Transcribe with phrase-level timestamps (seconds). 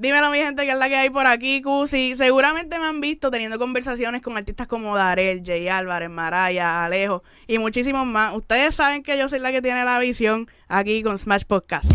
[0.00, 2.14] Dímelo, mi gente, que es la que hay por aquí, Cusi.
[2.14, 7.58] Seguramente me han visto teniendo conversaciones con artistas como Darel, Jay Álvarez, Maraya, Alejo y
[7.58, 8.32] muchísimos más.
[8.32, 11.92] Ustedes saben que yo soy la que tiene la visión aquí con Smash Podcast.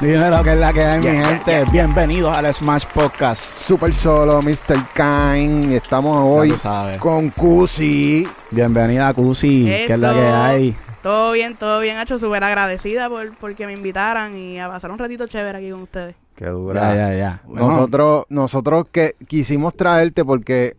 [0.00, 1.64] Dímelo que es la que hay, mi gente.
[1.72, 3.52] Bienvenidos al Smash Podcast.
[3.52, 4.78] Super solo, Mr.
[4.94, 5.74] Kine.
[5.74, 6.54] Estamos hoy
[7.00, 8.28] con Cusi.
[8.52, 10.76] Bienvenida, Cusi, que es la que hay.
[11.04, 14.98] Todo bien, todo bien, hecho súper agradecida por porque me invitaran y a pasar un
[14.98, 16.16] ratito chévere aquí con ustedes.
[16.34, 16.94] Qué dura.
[16.94, 17.42] Ya, ya, ya.
[17.44, 20.78] Bueno, Nosotros, nosotros que quisimos traerte porque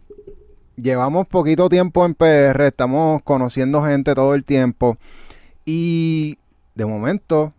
[0.77, 4.97] llevamos poquito tiempo en PR, estamos conociendo gente todo el tiempo
[5.63, 6.39] y
[6.73, 7.53] de momento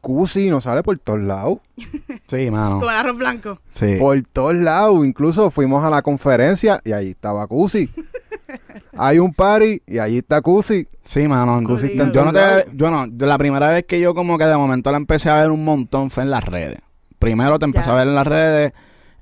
[0.00, 1.58] Cusi nos sale por todos lados.
[2.28, 2.80] Sí, mano.
[2.80, 3.60] Con arroz blanco.
[3.72, 3.96] Sí.
[4.00, 5.06] Por todos lados.
[5.06, 7.88] Incluso fuimos a la conferencia y allí estaba Cusi.
[8.96, 10.86] Hay un party y allí está Cusi.
[11.04, 11.60] Sí, mano.
[11.66, 14.38] Cusi está en Yo no te, yo no, de la primera vez que yo como
[14.38, 16.78] que de momento la empecé a ver un montón fue en las redes.
[17.18, 17.92] Primero te empecé Ya.
[17.94, 18.72] a ver en las redes,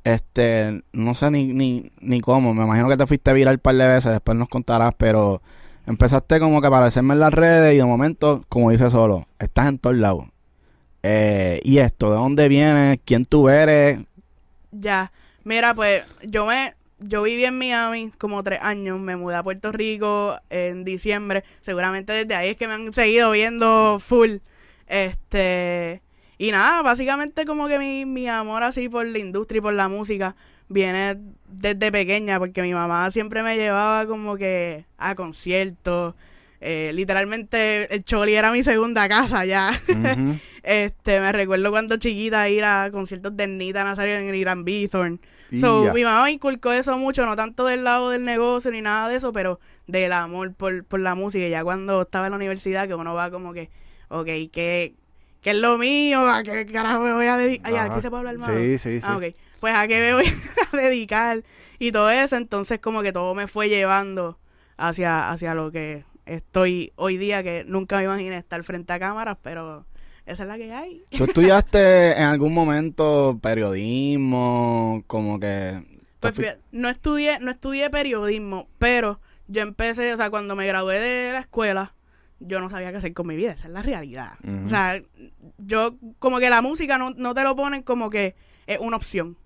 [0.03, 3.75] este, no sé ni, ni, ni cómo, me imagino que te fuiste viral un par
[3.77, 5.41] de veces, después nos contarás, pero
[5.87, 9.69] empezaste como que a aparecerme en las redes y de momento, como dice solo, estás
[9.69, 10.27] en todos lados.
[11.03, 12.99] Eh, y esto, ¿de dónde vienes?
[13.05, 14.01] ¿Quién tú eres?
[14.73, 15.13] Ya.
[15.45, 16.73] Mira, pues yo me
[17.05, 21.45] yo viví en Miami como tres años, me mudé a Puerto Rico en diciembre.
[21.61, 24.39] Seguramente desde ahí es que me han seguido viendo full.
[24.87, 26.03] Este.
[26.37, 29.89] Y nada, básicamente como que mi, mi amor así por la industria y por la
[29.89, 30.35] música
[30.69, 36.15] viene desde pequeña, porque mi mamá siempre me llevaba como que a conciertos.
[36.61, 39.71] Eh, literalmente el Choli era mi segunda casa ya.
[40.65, 45.21] Este, me recuerdo cuando chiquita ir a conciertos de Nita Nazario en el Irán Bithorn.
[45.61, 49.09] So, mi mamá me inculcó eso mucho, no tanto del lado del negocio ni nada
[49.09, 51.47] de eso, pero del amor por, por la música.
[51.47, 53.71] Ya cuando estaba en la universidad, que uno va como que,
[54.09, 54.95] ok, ¿qué,
[55.43, 56.27] qué es lo mío?
[56.29, 57.73] ¿A qué carajo me voy a dedicar?
[57.73, 58.51] Ay, aquí se puede hablar más.
[58.53, 59.07] Sí, sí, sí.
[59.07, 59.27] Ah, ok.
[59.61, 60.25] Pues a qué me voy
[60.73, 61.45] a dedicar
[61.79, 62.37] y todo eso.
[62.37, 64.39] Entonces, como que todo me fue llevando
[64.77, 69.37] hacia, hacia lo que estoy hoy día, que nunca me imaginé estar frente a cámaras,
[69.41, 69.87] pero
[70.27, 71.05] esa es la que hay.
[71.17, 75.05] ¿Tú estudiaste en algún momento periodismo?
[75.07, 75.83] Como que...
[76.21, 80.99] Pues fíjate, no estudié, no estudié periodismo, pero yo empecé, o sea, cuando me gradué
[80.99, 81.95] de la escuela,
[82.41, 84.33] yo no sabía qué hacer con mi vida, esa es la realidad.
[84.65, 85.03] O sea,
[85.59, 88.35] yo como que la música no, no te lo ponen como que
[88.67, 89.37] es una opción.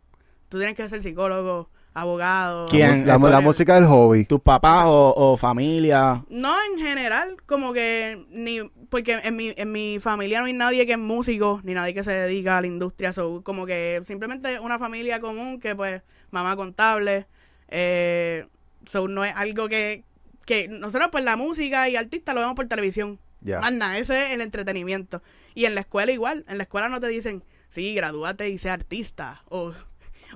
[0.48, 2.66] Tú tienes que ser psicólogo, abogado.
[2.68, 3.06] ¿Quién?
[3.06, 4.24] La, música del hobby.
[4.24, 6.24] ¿Tus papás o, o familia?
[6.28, 10.86] No, en general, como que ni porque en mi, en mi familia no hay nadie
[10.86, 14.58] que es músico, ni nadie que se dedica a la industria, so, como que simplemente
[14.60, 17.26] una familia común que pues mamá contable,
[17.68, 18.46] eh,
[18.86, 20.04] so, no es algo que,
[20.46, 23.60] que nosotros pues la música y artistas lo vemos por televisión, Ya.
[23.60, 25.22] más nada, ese es el entretenimiento.
[25.54, 28.70] Y en la escuela igual, en la escuela no te dicen, sí, gradúate y sé
[28.70, 29.74] artista, o,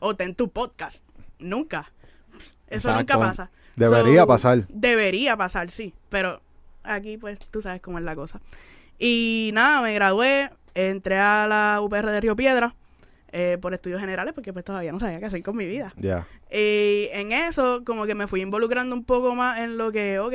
[0.00, 1.04] o ten tu podcast,
[1.42, 1.92] nunca.
[2.69, 2.98] Eso Exacto.
[3.00, 3.50] nunca pasa.
[3.76, 4.66] Debería So, pasar.
[4.69, 5.94] Debería pasar, sí.
[6.08, 6.41] Pero
[6.82, 8.41] aquí, pues, tú sabes cómo es la cosa.
[8.98, 12.75] Y nada, me gradué, entré a la UPR de Río Piedra
[13.32, 15.94] eh, por estudios generales, porque pues todavía no sabía qué hacer con mi vida.
[15.97, 16.26] Ya.
[16.50, 20.34] Y en eso, como que me fui involucrando un poco más en lo que, ok,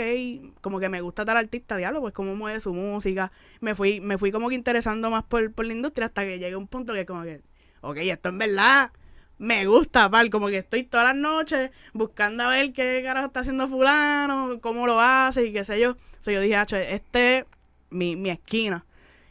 [0.62, 3.32] como que me gusta tal artista, diablo, pues cómo mueve su música.
[3.62, 6.54] Me fui, me fui como que interesando más por, por la industria hasta que llegué
[6.54, 7.42] a un punto que como que,
[7.82, 8.92] ok, esto en verdad
[9.38, 13.42] me gusta, pal, como que estoy todas las noches buscando a ver qué carajo está
[13.42, 15.96] haciendo fulano, cómo lo hace y qué sé yo.
[16.20, 17.46] So yo dije, "Acho, este es
[17.90, 18.86] mi, mi esquina.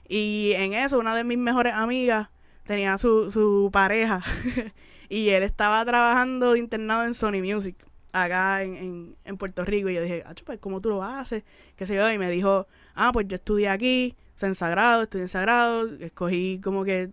[0.09, 2.29] Y en eso, una de mis mejores amigas
[2.65, 4.23] tenía su, su pareja
[5.09, 7.77] y él estaba trabajando internado en Sony Music
[8.13, 9.89] acá en, en, en Puerto Rico.
[9.91, 11.43] Y yo dije, "Acho, pues, ¿cómo tú lo haces?
[11.77, 12.11] ¿Qué sé yo?
[12.11, 15.89] Y me dijo, ah, pues yo estudié aquí, o sea, en Sagrado, estudié en Sagrado,
[16.01, 17.11] escogí como que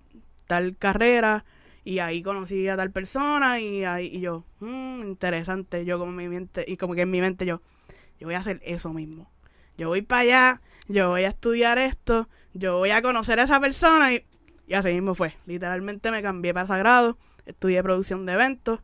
[0.47, 1.45] tal carrera
[1.83, 6.27] y ahí conocí a tal persona y ahí y yo, "Mm, interesante, yo como mi
[6.29, 7.61] mente, y como que en mi mente yo,
[8.19, 9.29] yo voy a hacer eso mismo.
[9.77, 13.59] Yo voy para allá, yo voy a estudiar esto, yo voy a conocer a esa
[13.59, 14.23] persona y,
[14.67, 15.35] y así mismo fue.
[15.45, 18.79] Literalmente me cambié para Sagrado, estudié producción de eventos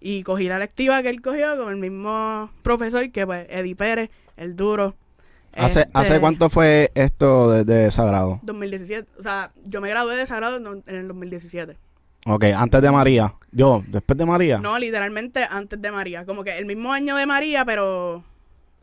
[0.00, 4.10] y cogí la lectiva que él cogió con el mismo profesor que pues Eddie Pérez,
[4.36, 4.96] el duro.
[5.56, 8.40] ¿Hace, Este, ¿Hace cuánto fue esto de, de Sagrado?
[8.42, 9.08] 2017.
[9.18, 11.76] O sea, yo me gradué de Sagrado en en el 2017.
[12.26, 13.34] Ok, antes de María.
[13.50, 14.58] Yo, después de María.
[14.58, 16.24] No, literalmente antes de María.
[16.24, 18.24] Como que el mismo año de María, pero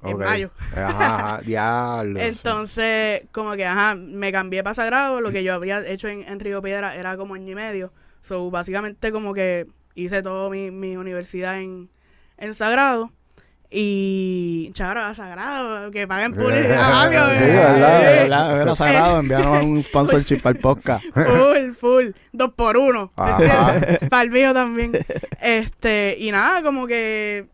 [0.04, 0.22] en Ok.
[0.22, 0.52] mayo.
[0.72, 2.20] Ajá, ajá, diablo.
[2.20, 5.22] Entonces, como que, ajá, me cambié para Sagrado.
[5.22, 7.94] Lo que yo había hecho en, en Río Piedra era como año y medio.
[8.22, 11.90] So, básicamente como que hice toda mi, mi universidad en,
[12.38, 13.12] en Sagrado.
[13.72, 17.02] Y Chabra Sagrado, que paguen publicidad.
[17.02, 17.54] algo, Sí, eh.
[17.54, 18.00] ¿verdad?
[18.02, 21.04] Verdad, verdad, sagrado, enviaron un sponsorship al podcast.
[21.14, 22.06] Full, full.
[22.32, 23.12] Dos por uno.
[23.16, 24.94] Para el mío también.
[25.42, 27.46] Este, y nada, como que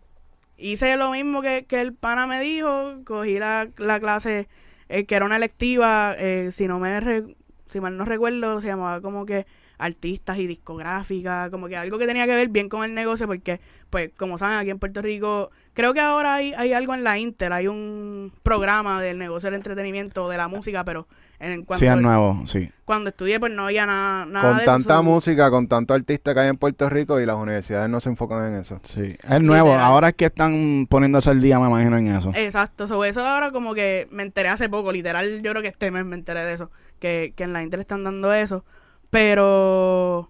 [0.57, 2.94] hice lo mismo que, que el pana me dijo.
[3.06, 4.47] Cogí la, la clase
[4.88, 7.35] eh, que era una electiva, eh, si no me re-
[7.69, 9.45] si mal no recuerdo, se llamaba como que
[9.77, 13.60] artistas y discográficas, como que algo que tenía que ver bien con el negocio, porque,
[13.89, 17.18] pues, como saben, aquí en Puerto Rico, creo que ahora hay, hay algo en la
[17.18, 21.07] Inter, hay un programa del negocio del entretenimiento, de la música, pero
[21.39, 22.72] en cuanto Sí, es nuevo, sí.
[22.86, 26.33] cuando estudié, pues no había nada, nada Con de eso, tanta música, con tanto artista
[26.33, 28.80] que hay en Puerto Rico y las universidades no se enfocan en eso.
[28.83, 29.68] Sí, es nuevo.
[29.68, 29.86] Literal.
[29.86, 32.31] Ahora es que están poniéndose al día, me imagino, en eso.
[32.36, 35.92] Exacto, sobre eso ahora como que me enteré hace poco, literal, yo creo que este
[35.92, 38.63] mes me enteré de eso, que, que en la Inter están dando eso,
[39.10, 40.30] pero,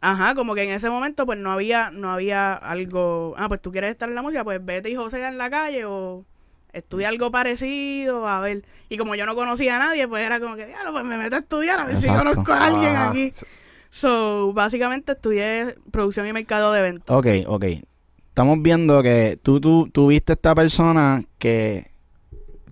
[0.00, 3.72] ajá, como que en ese momento pues no había, no había algo, ah, pues tú
[3.72, 6.24] quieres estar en la música, pues vete y José en la calle o
[6.72, 10.56] estudia algo parecido, a ver, y como yo no conocía a nadie, pues era como
[10.56, 13.32] que, diablo, pues me meto a estudiar a ver si conozco a alguien aquí.
[13.90, 17.16] So, básicamente estudié producción y mercado de eventos.
[17.16, 17.64] Ok, ok.
[18.28, 21.86] Estamos viendo que tú, tú, tú viste esta persona que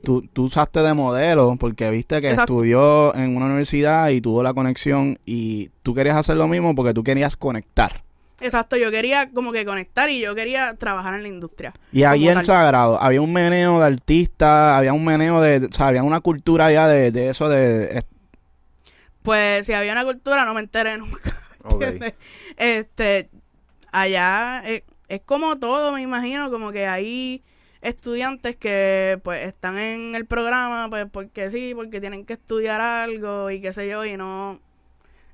[0.07, 2.53] tú, tú usaste de modelo porque viste que Exacto.
[2.53, 6.95] estudió en una universidad y tuvo la conexión y tú querías hacer lo mismo porque
[6.95, 8.05] tú querías conectar.
[8.41, 11.73] Exacto, yo quería como que conectar y yo quería trabajar en la industria.
[11.91, 12.45] Y ahí en.
[12.45, 16.71] Sagrado había un meneo de artistas, había un meneo de, o sea, había una cultura
[16.71, 18.05] ya de, de eso de...
[19.23, 21.19] Pues si había una cultura no me enteré nunca.
[21.69, 21.83] Ok.
[21.83, 22.15] ¿entiendes?
[22.57, 23.29] Este,
[23.91, 27.43] allá eh, es como todo, me imagino, como que hay
[27.83, 33.51] estudiantes que pues están en el programa pues porque sí, porque tienen que estudiar algo
[33.51, 34.61] y qué sé yo y no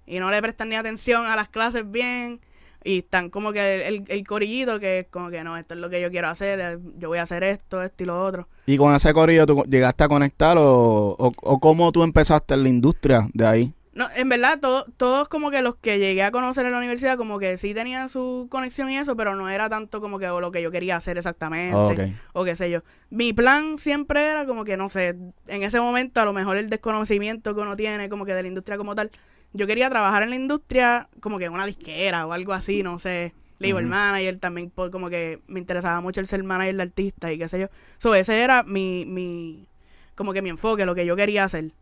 [0.06, 2.40] y no le prestan ni atención a las clases bien
[2.84, 5.80] y están como que el, el, el corillito que es como que no, esto es
[5.80, 8.48] lo que yo quiero hacer, eh, yo voy a hacer esto, esto y lo otro.
[8.66, 12.62] Y con ese corrido tú llegaste a conectar o, o, o cómo tú empezaste en
[12.64, 13.74] la industria de ahí.
[13.94, 17.18] No, en verdad, todo- todos como que los que llegué a conocer en la universidad,
[17.18, 20.50] como que sí tenían su conexión y eso, pero no era tanto como que lo
[20.50, 22.00] que yo quería hacer exactamente, Ok.
[22.32, 22.80] o qué sé yo.
[23.10, 25.08] Mi plan siempre era como que, no sé,
[25.46, 28.48] en ese momento a lo mejor el desconocimiento que uno tiene como que de la
[28.48, 29.10] industria como tal,
[29.52, 32.98] yo quería trabajar en la industria como que en una disquera o algo así, no
[32.98, 33.90] sé, label Ujú.
[33.90, 37.60] manager, también como que me interesaba mucho el ser manager de artista y qué sé
[37.60, 37.66] yo.
[37.98, 39.68] So, ese era mi, mi,
[40.14, 41.72] como que mi enfoque, lo que yo quería hacer.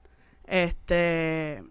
[0.48, 1.62] Este,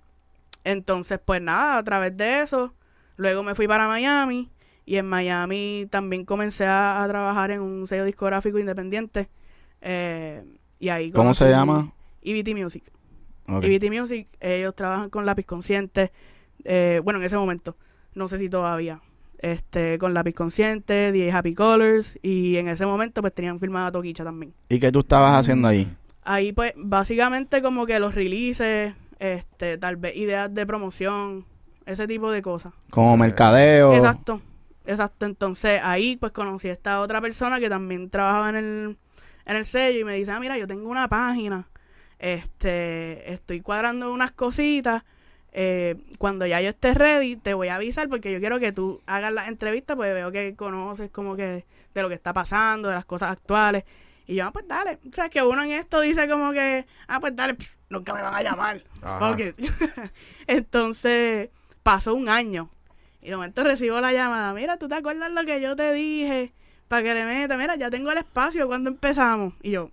[0.72, 2.74] entonces, pues nada, a través de eso,
[3.18, 4.50] luego me fui para Miami
[4.86, 9.30] y en Miami también comencé a, a trabajar en un sello discográfico independiente.
[9.82, 10.44] eh,
[10.80, 11.92] y ahí ¿Cómo se llama?
[12.22, 12.84] EBT Music.
[13.48, 13.64] Ok.
[13.66, 16.12] EBT Music, ellos trabajan con lápiz consciente.
[16.64, 17.76] eh, bueno, en ese momento,
[18.14, 19.02] no sé si todavía.
[19.40, 22.18] Este, con lápiz consciente, DJ Happy Colors.
[22.22, 24.54] Y en ese momento, pues tenían firmada a Toquicha también.
[24.70, 25.88] ¿Y qué tú estabas haciendo ahí?
[26.24, 31.46] Ahí, pues, básicamente como que los releases, este, tal vez ideas de promoción,
[31.86, 32.74] ese tipo de cosas.
[32.90, 33.94] Como mercadeo.
[33.94, 34.42] Exacto,
[34.86, 35.26] exacto.
[35.26, 38.98] Entonces ahí pues conocí a esta otra persona que también trabajaba en el,
[39.46, 41.68] en el sello y me dice, ah, mira, yo tengo una página,
[42.18, 45.04] este, estoy cuadrando unas cositas,
[45.52, 49.02] eh, cuando ya yo esté ready te voy a avisar porque yo quiero que tú
[49.08, 52.96] hagas las entrevistas, pues veo que conoces como que de lo que está pasando, de
[52.96, 53.84] las cosas actuales.
[54.28, 55.00] Y yo, ah, pues dale.
[55.10, 58.22] O sea, que uno en esto dice como que, ah, pues dale, pff, nunca me
[58.22, 58.84] van a llamar.
[59.40, 59.56] It.
[60.48, 61.50] Entonces,
[61.84, 62.70] pasó un año.
[63.22, 64.54] Y de momento recibo la llamada.
[64.54, 66.54] Mira, ¿tú te acuerdas lo que yo te dije?
[66.88, 67.58] Para que le meta.
[67.58, 69.54] Mira, ya tengo el espacio cuando empezamos.
[69.62, 69.92] Y yo,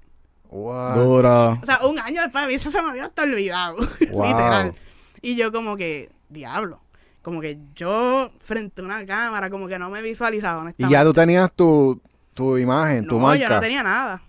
[0.49, 0.95] What?
[0.95, 1.59] Duro.
[1.61, 3.77] o sea, un año después, a mí eso se me había hasta olvidado.
[4.11, 4.27] Wow.
[4.27, 4.75] Literal.
[5.23, 6.81] Y yo como que, diablo.
[7.23, 10.93] Como que yo frente a una cámara, como que no me visualizaba, Y honestamente.
[10.93, 12.01] ya tú tenías tu,
[12.35, 13.43] tu imagen, tu no, marca.
[13.43, 14.23] yo no tenía nada.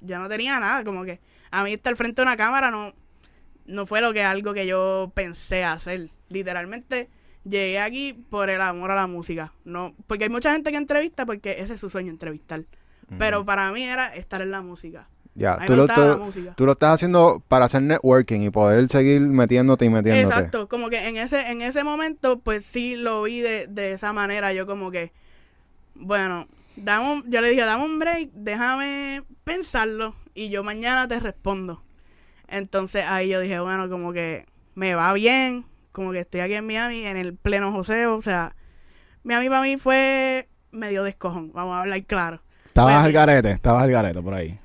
[0.00, 0.84] Yo no tenía nada.
[0.84, 1.18] Como que
[1.50, 2.92] a mí estar frente a una cámara no,
[3.66, 6.10] no fue lo que algo que yo pensé hacer.
[6.28, 7.08] Literalmente
[7.44, 9.52] llegué aquí por el amor a la música.
[9.64, 12.64] No, porque hay mucha gente que entrevista porque ese es su sueño, entrevistar.
[13.18, 15.08] Pero para mí era estar en la música.
[15.36, 15.82] Ya, tú lo,
[16.16, 16.20] tú,
[16.56, 20.28] tú lo estás haciendo para hacer networking y poder seguir metiéndote y metiéndote.
[20.38, 24.12] Exacto, como que en ese, en ese momento, pues sí lo vi de, de esa
[24.12, 24.52] manera.
[24.52, 25.12] Yo como que,
[25.94, 31.20] bueno, dame un- yo le dije, dame un break, déjame pensarlo y yo mañana te
[31.20, 31.82] respondo.
[32.48, 36.66] Entonces ahí yo dije, bueno, como que me va bien, como que estoy aquí en
[36.66, 38.54] Miami, en el pleno joseo, o sea,
[39.22, 42.40] Miami para mí fue medio descojón, vamos a hablar claro.
[42.66, 43.06] Estabas Bueno.
[43.06, 44.58] al garete, estabas al garete por ahí.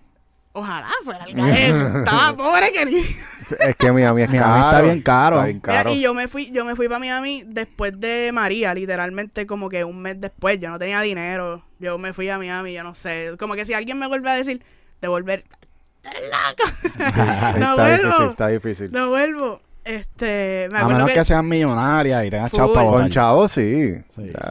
[0.52, 2.00] Ojalá fuera el garete.
[2.00, 2.98] Estaba pobre que ni...
[2.98, 4.68] Es que Miami es Miami caro.
[4.68, 5.36] está bien caro.
[5.38, 5.94] Está bien Mira, caro.
[5.94, 9.84] y yo me fui, yo me fui para Miami después de María, literalmente como que
[9.84, 10.60] un mes después.
[10.60, 11.64] Yo no tenía dinero.
[11.80, 13.36] Yo me fui a Miami, yo no sé.
[13.38, 14.64] Como que si alguien me vuelve a decir,
[15.02, 15.46] devolver,
[16.12, 16.32] eres
[17.60, 18.32] no está difícil, vuelvo.
[18.32, 18.92] está difícil.
[18.92, 19.62] No vuelvo.
[19.84, 22.60] Este, me A menos que, que, sean millonarias y tengas Full.
[22.60, 23.10] chavo para Con votar.
[23.10, 23.96] chavo, sí.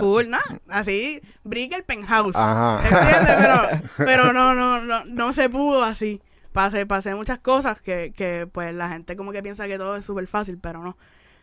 [0.01, 0.39] Full, ¿no?
[0.69, 2.35] Así, Brickell Penthouse.
[2.35, 2.81] Ajá.
[2.83, 3.37] ¿Entiendes?
[3.39, 6.21] Pero, pero no, no, no, no se pudo así.
[6.53, 10.05] Pasé, pasé muchas cosas que, que pues la gente como que piensa que todo es
[10.05, 10.97] súper fácil, pero no.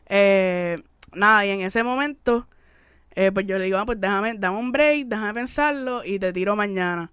[0.07, 0.77] Eh,
[1.13, 2.47] nada, y en ese momento,
[3.11, 6.33] eh, pues yo le digo, ah, pues déjame, dame un break, déjame pensarlo y te
[6.33, 7.11] tiro mañana.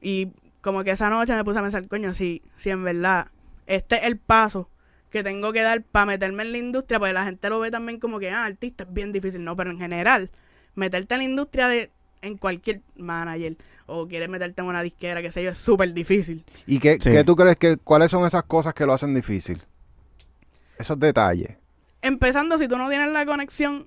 [0.00, 0.32] Y
[0.64, 3.28] como que esa noche me puse a pensar, coño, si, si en verdad
[3.66, 4.70] este es el paso
[5.10, 8.00] que tengo que dar para meterme en la industria, pues la gente lo ve también
[8.00, 10.30] como que, ah, artista es bien difícil, no, pero en general,
[10.74, 11.90] meterte en la industria de
[12.22, 16.42] en cualquier manager o quieres meterte en una disquera, que sé yo, es súper difícil.
[16.66, 17.10] ¿Y qué, Sí.
[17.12, 19.62] qué tú crees que, cuáles son esas cosas que lo hacen difícil?
[20.78, 21.58] Esos detalles.
[22.00, 23.86] Empezando, si tú no tienes la conexión,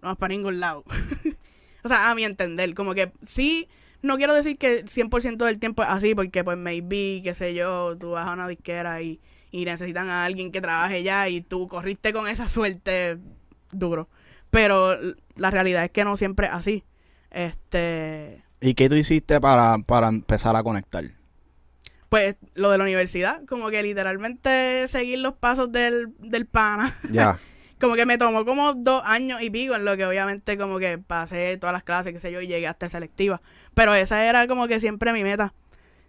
[0.00, 0.84] no vas para ningún lado.
[1.84, 3.68] o sea, a mi entender, como que sí,
[4.02, 7.96] no quiero decir que 100% del tiempo es así, porque pues maybe, qué sé yo,
[7.98, 11.68] tú vas a una disquera y, y necesitan a alguien que trabaje ya y tú
[11.68, 13.18] corriste con esa suerte
[13.70, 14.08] duro.
[14.50, 14.96] Pero
[15.36, 16.84] la realidad es que no siempre es así.
[17.30, 21.04] Este, ¿Y qué tú hiciste para, para empezar a conectar?
[22.12, 26.94] pues lo de la universidad, como que literalmente seguir los pasos del, del pana.
[27.10, 27.38] Ya.
[27.82, 30.98] como que me tomó como dos años y pico en lo que obviamente como que
[30.98, 33.42] pasé todas las clases, qué sé yo, y llegué hasta selectiva.
[33.74, 35.52] Pero esa era como que siempre mi meta.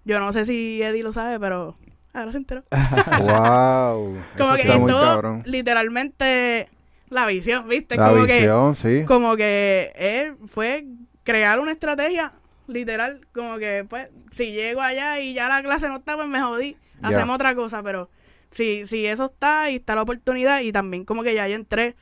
[0.06, 1.76] Yo no sé si Eddie lo sabe, pero
[2.14, 2.64] ahora se enteró.
[3.22, 4.16] wow.
[4.38, 5.42] Como Eso que muy todo, cabrón.
[5.48, 6.70] literalmente,
[7.10, 7.96] la visión, ¿viste?
[7.96, 8.84] La como visión, sí.
[8.84, 10.86] que como que él fue
[11.24, 12.34] crear una estrategia,
[12.68, 16.40] literal, como que pues si llego allá y ya la clase no está, pues me
[16.40, 16.78] jodí.
[17.02, 18.12] Hacemos otra cosa, pero
[18.54, 21.96] si, si eso está y está la oportunidad y también como que ya yo entré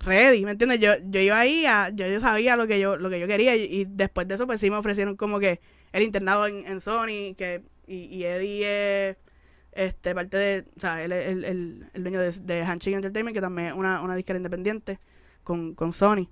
[0.00, 0.80] ready, ¿me entiendes?
[0.80, 3.56] Yo, yo iba ahí, a, yo, yo sabía lo que yo, lo que yo quería
[3.56, 5.60] y, y después de eso pues sí me ofrecieron como que
[5.92, 9.16] el internado en, Sony, que y, Eddie es
[9.72, 13.34] este parte de, o sea, él es el, el, el dueño de, de Handshake Entertainment,
[13.34, 14.98] que también es una, una disquera independiente
[15.44, 16.28] con, con Sony.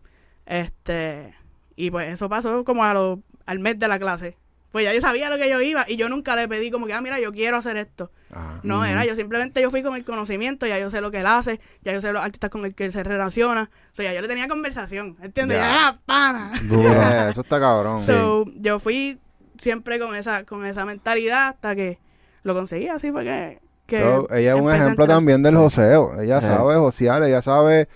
[0.47, 1.35] Este,
[1.77, 4.37] y pues eso pasó como a lo, al mes de la clase.
[4.75, 6.95] Pues ya yo sabía lo que yo iba y yo nunca le pedí como que,
[6.95, 8.11] ah, mira, yo quiero hacer esto.
[8.33, 8.59] Ajá.
[8.65, 11.27] No, era yo simplemente yo fui con el conocimiento, ya yo sé lo que él
[11.27, 13.71] hace, ya yo sé los artistas con el que él se relaciona.
[13.73, 15.59] O sea, ya yo le tenía conversación, ¿entiendes?
[15.59, 15.63] Ya.
[15.65, 16.51] Ya era pana.
[16.65, 16.83] Duro.
[16.91, 18.03] Yeah, eso está cabrón.
[18.03, 19.21] So, yo fui
[19.61, 22.01] siempre con esa, con esa mentalidad hasta que
[22.43, 23.61] lo conseguí, así fue que...
[23.87, 23.99] que
[24.33, 25.59] ella es un ejemplo también del Sí.
[25.61, 26.21] joseo.
[26.21, 26.47] Ella Sí.
[26.49, 27.89] sabe josear, ella sabe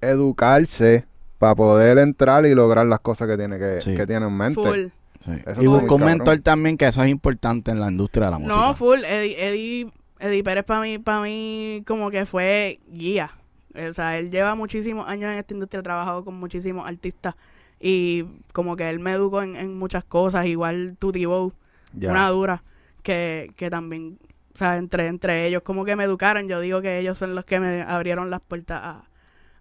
[0.00, 1.04] educarse
[1.38, 3.94] para poder entrar y lograr las cosas que tiene que, Sí.
[3.94, 4.54] que tiene en mente.
[4.62, 4.86] Full.
[5.24, 5.32] Sí.
[5.58, 6.18] Y buscó un cabrón.
[6.18, 8.54] mentor también, que eso es importante en la industria de la música.
[8.54, 9.00] No, full.
[9.04, 13.30] Eddie, Eddie, Eddie Pérez para mí, para mí como que fue guía.
[13.74, 17.34] O sea, él lleva muchísimos años en esta industria, ha trabajado con muchísimos artistas
[17.80, 21.52] y como que él me educó en, en muchas cosas, igual Tutti Bow,
[22.00, 22.62] una dura,
[23.02, 24.18] que, que también,
[24.54, 27.44] o sea, entre, entre ellos como que me educaron, yo digo que ellos son los
[27.44, 29.04] que me abrieron las puertas a,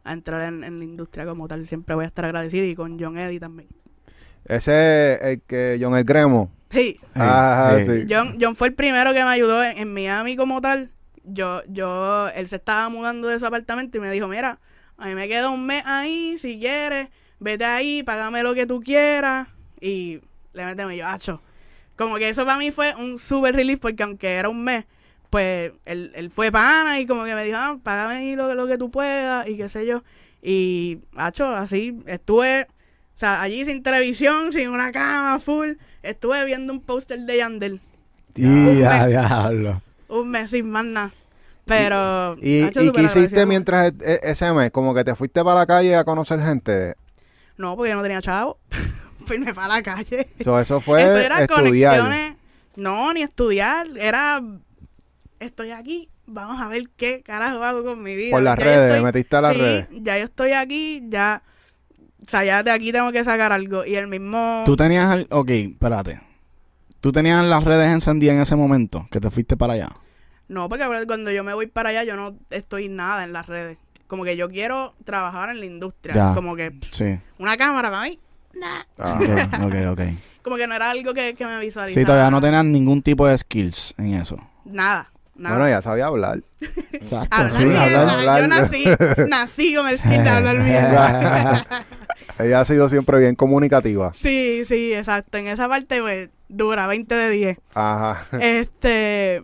[0.04, 3.00] a entrar en, en la industria como tal, siempre voy a estar agradecido y con
[3.00, 3.70] John Eddie también.
[4.46, 6.52] Ese es el que John El Gremo.
[6.72, 7.86] Sí, Sí, Ah, sí.
[8.02, 8.08] sí.
[8.10, 10.90] John, John fue el primero que me ayudó en, en Miami como tal.
[11.24, 14.60] Yo, yo, él se estaba mudando de su apartamento y me dijo, mira,
[14.98, 17.10] a mí me queda un mes ahí, si quieres,
[17.40, 19.48] vete ahí, págame lo que tú quieras.
[19.80, 20.20] Y
[20.54, 21.42] le metemos yo, hacho.
[21.96, 24.86] Como que eso para mí fue un super relief porque aunque era un mes,
[25.30, 28.66] pues él, él fue pana y como que me dijo, ah, págame ahí lo, lo
[28.68, 30.04] que tú puedas y qué sé yo.
[30.42, 32.68] Y, hacho, así, estuve,
[33.14, 37.80] o sea, allí sin televisión, sin una cama full, estuve viendo un póster de Yandel.
[38.36, 39.82] Y ya, diablo.
[40.08, 41.12] Un mes sin más nada.
[41.66, 42.36] Pero.
[42.42, 44.72] ¿Y, y qué hiciste mientras e- e- ese mes?
[44.72, 46.96] Como que te fuiste para la calle a conocer gente.
[47.58, 48.58] No, porque yo no tenía chavo.
[49.28, 50.28] pues me fue a la calle.
[50.44, 52.00] So, eso fue Eso era estudiar.
[52.00, 52.36] conexiones.
[52.76, 53.88] No, ni estudiar.
[53.98, 54.42] Era.
[55.40, 56.10] Estoy aquí.
[56.26, 58.32] Vamos a ver qué carajo hago con mi vida.
[58.32, 59.88] Por las Ya redes, estoy- metiste a las sí, redes.
[59.92, 61.02] Ya yo estoy aquí.
[61.10, 61.44] Ya.
[62.26, 63.86] O sea, ya de aquí tengo que sacar algo.
[63.86, 64.64] Y el mismo.
[64.66, 66.22] Tú tenías, al- ok, espérate.
[67.02, 69.90] Tú tenías las redes encendidas en ese momento, que te fuiste para allá.
[70.48, 73.48] No, porque ahora cuando yo me voy para allá, yo no estoy nada en las
[73.48, 73.78] redes.
[74.08, 76.14] Como que yo quiero trabajar en la industria.
[76.16, 76.34] Ya.
[76.34, 77.20] Como que pff, Sí.
[77.40, 78.20] una cámara para mí.
[78.54, 78.84] Nah.
[79.00, 80.02] Ah, Ok, ok, ok.
[80.44, 82.00] Como que no era algo que, que me visualizaba.
[82.02, 84.38] Sí, todavía no tenías ningún tipo de skills en eso.
[84.66, 85.56] Nada, nada.
[85.56, 86.42] Bueno, ya sabía hablar.
[86.92, 88.10] Exacto, Hablar sí, hablar.
[88.10, 88.42] hablar.
[88.42, 88.84] Yo nací,
[89.30, 91.66] nací con el skill de hablar mierda.
[92.40, 94.14] Ella ha sido siempre bien comunicativa.
[94.14, 95.38] Sí, sí, exacto.
[95.38, 97.58] En esa parte, pues, dura, 20 de 10.
[97.74, 98.26] Ajá.
[98.40, 99.44] Este,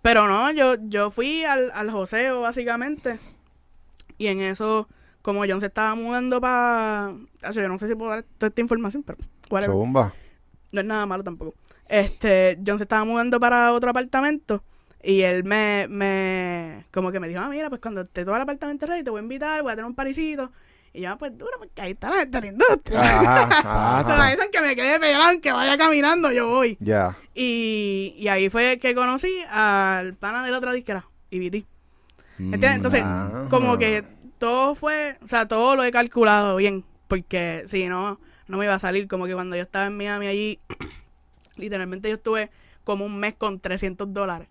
[0.00, 3.18] pero no, yo, yo fui al, al joseo, básicamente.
[4.18, 4.88] Y en eso,
[5.20, 7.12] como John se estaba mudando para...
[7.52, 9.18] Yo no sé si puedo dar toda esta información, pero
[9.50, 9.76] whatever.
[9.76, 10.14] Zumba.
[10.72, 11.54] No es nada malo tampoco.
[11.88, 14.62] Este, John se estaba mudando para otro apartamento.
[15.02, 18.42] Y él me, me, como que me dijo, ah, mira, pues cuando esté todo el
[18.42, 20.52] apartamento ready, te voy a invitar, voy a tener un parisito.
[20.94, 23.00] Y yo, ah, pues duro, porque ahí está la gente de la industria.
[23.00, 23.60] Ajá,
[24.04, 24.30] ajá.
[24.30, 26.76] dicen que me quede pelán, que vaya caminando, yo voy.
[26.80, 27.16] Ya.
[27.34, 31.64] Y, y ahí fue que conocí al pana de la otra disquera, IBT.
[32.38, 32.74] ¿Entiendes?
[32.76, 33.46] Entonces, Ah.
[33.48, 34.04] como que
[34.38, 38.74] todo fue, o sea, todo lo he calculado bien, porque si no, no me iba
[38.74, 39.08] a salir.
[39.08, 40.58] Como que cuando yo estaba en Miami allí,
[41.56, 42.50] literalmente yo estuve
[42.84, 44.48] como un mes con 300 dólares.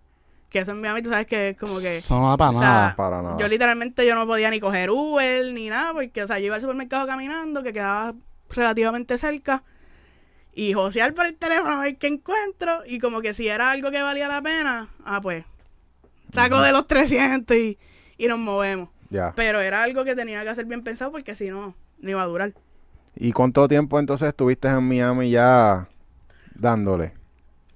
[0.51, 2.00] Que eso en Miami, tú sabes que es como que...
[2.00, 2.96] Eso no da para O sea, nada.
[2.98, 3.38] Para nada.
[3.39, 6.55] Yo literalmente yo no podía ni coger Uber ni nada, porque, o sea, yo iba
[6.55, 8.13] al supermercado caminando, que quedaba
[8.50, 9.63] relativamente cerca,
[10.53, 13.91] y josear por el teléfono a ver qué encuentro, y como que si era algo
[13.91, 15.46] que valía la pena, ah, pues,
[16.34, 17.77] saco de los 300 y,
[18.17, 18.89] y nos movemos.
[19.10, 19.31] Ya.
[19.38, 22.27] Pero era algo que tenía que hacer bien pensado, porque si no, no iba a
[22.27, 22.53] durar.
[23.15, 25.88] ¿Y cuánto tiempo entonces estuviste en Miami ya
[26.55, 27.13] dándole?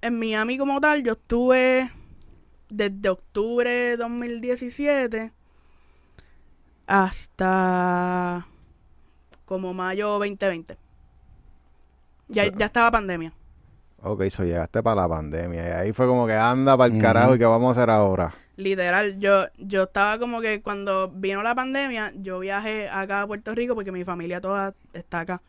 [0.01, 1.89] En Miami como tal, yo estuve
[2.69, 5.31] desde octubre de 2017
[6.87, 8.47] hasta
[9.45, 10.77] como mayo 2020.
[12.27, 13.33] Ya, O sea- ya estaba pandemia.
[14.01, 15.67] Ok, eso llegaste para la pandemia.
[15.67, 18.35] Y ahí fue como que anda para el carajo y qué vamos a hacer ahora.
[18.57, 23.53] Literal, yo, yo estaba como que cuando vino la pandemia, yo viajé acá a Puerto
[23.53, 25.41] Rico porque mi familia toda está acá.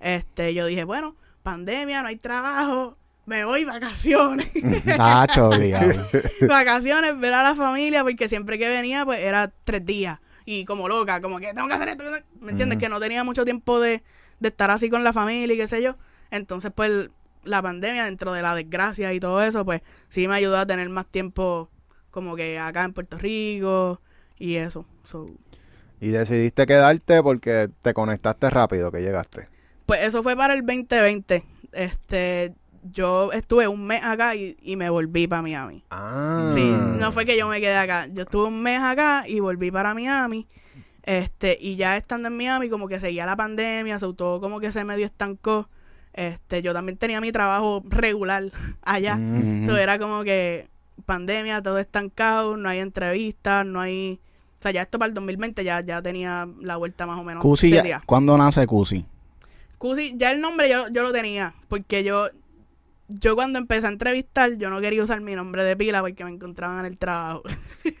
[0.00, 2.96] Este, yo dije, bueno, pandemia, no hay trabajo,
[3.30, 4.50] me voy vacaciones.
[5.38, 5.92] Obligado.
[6.48, 10.18] vacaciones, ver a la familia, porque siempre que venía, pues era tres días.
[10.44, 12.02] Y como loca, como que tengo que hacer esto.
[12.40, 12.78] ¿Me entiendes?
[12.78, 14.02] Que no tenía mucho tiempo de,
[14.40, 15.96] de estar así con la familia y qué sé yo.
[16.32, 17.08] Entonces, pues,
[17.44, 20.88] la pandemia, dentro de la desgracia y todo eso, pues, sí me ayudó a tener
[20.88, 21.70] más tiempo
[22.10, 24.00] como que acá en Puerto Rico
[24.38, 24.86] y eso.
[25.04, 25.30] So,
[26.00, 29.48] Y decidiste quedarte porque te conectaste rápido que llegaste.
[29.86, 31.44] pues eso fue para el 2020.
[31.72, 35.84] Este, yo estuve un mes acá y, y me volví para Miami.
[35.90, 36.50] Ah.
[36.54, 38.06] Sí, no fue que yo me quedé acá.
[38.06, 40.46] Yo estuve un mes acá y volví para Miami.
[41.02, 44.72] Este, y ya estando en Miami, como que seguía la pandemia, sobre todo como que
[44.72, 45.68] se medio estancó.
[46.12, 48.44] Este, yo también tenía mi trabajo regular
[48.82, 49.16] allá.
[49.16, 49.62] Mm.
[49.62, 50.68] Eso era como que
[51.06, 54.20] pandemia, todo estancado, no hay entrevistas, no hay.
[54.58, 57.42] O sea, ya esto para el 2020 ya, ya tenía la vuelta más o menos.
[57.42, 58.02] Cusi, ya-.
[58.04, 59.06] ¿cuándo nace Cusi?
[59.78, 62.28] Cusi, ya el nombre yo, yo lo tenía, porque yo,
[63.10, 66.30] yo cuando empecé a entrevistar, yo no quería usar mi nombre de pila porque me
[66.30, 67.42] encontraban en el trabajo.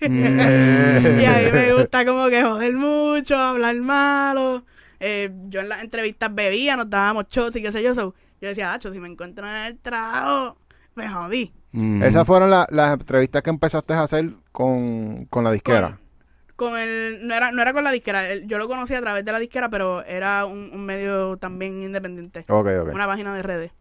[1.20, 4.64] y a mí me gusta como que joder mucho, hablar malo.
[5.00, 7.94] Eh, yo en las entrevistas bebía, nos dábamos shots y qué sé yo.
[7.94, 10.56] so, yo decía, Acho, si me encuentran en el trabajo,
[10.94, 11.52] me jodí.
[11.72, 12.02] Mm.
[12.02, 15.98] Esas fueron la- las entrevistas que empezaste a hacer con, con la disquera.
[16.56, 19.24] Con el, no era, no era con la disquera, el- yo lo conocí a través
[19.24, 22.44] de la disquera, pero era un, un medio también independiente.
[22.48, 22.92] Ok, ok.
[22.94, 23.72] Una página de redes.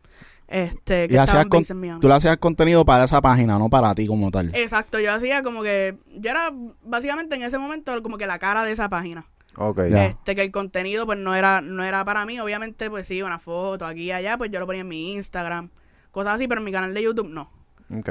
[0.49, 1.99] Este, Y que estaba hacías en con- base en Miami.
[2.01, 4.49] Tú le hacías contenido para esa página, no para ti como tal.
[4.55, 6.51] Exacto, yo hacía como que, yo era
[6.83, 9.25] básicamente en ese momento como que la cara de esa página.
[9.55, 9.79] Ok.
[9.91, 10.05] Ya.
[10.07, 13.37] Este, que el contenido pues no era, no era para mí, obviamente pues sí, una
[13.39, 15.69] foto aquí y allá, pues yo lo ponía en mi Instagram,
[16.11, 17.51] cosas así, pero en mi canal de YouTube no.
[17.95, 18.09] Ok.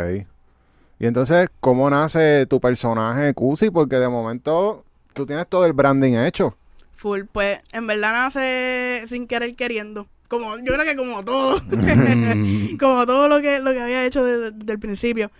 [1.00, 3.70] Y entonces, ¿cómo nace tu personaje Cusi?
[3.70, 6.56] Porque de momento tú tienes todo el branding hecho.
[6.94, 10.06] Full, pues en verdad nace sin querer queriendo.
[10.28, 11.60] Como, yo creo que como todo.
[11.60, 12.76] Mm.
[12.78, 15.30] como todo lo que, lo que había hecho desde, desde el principio.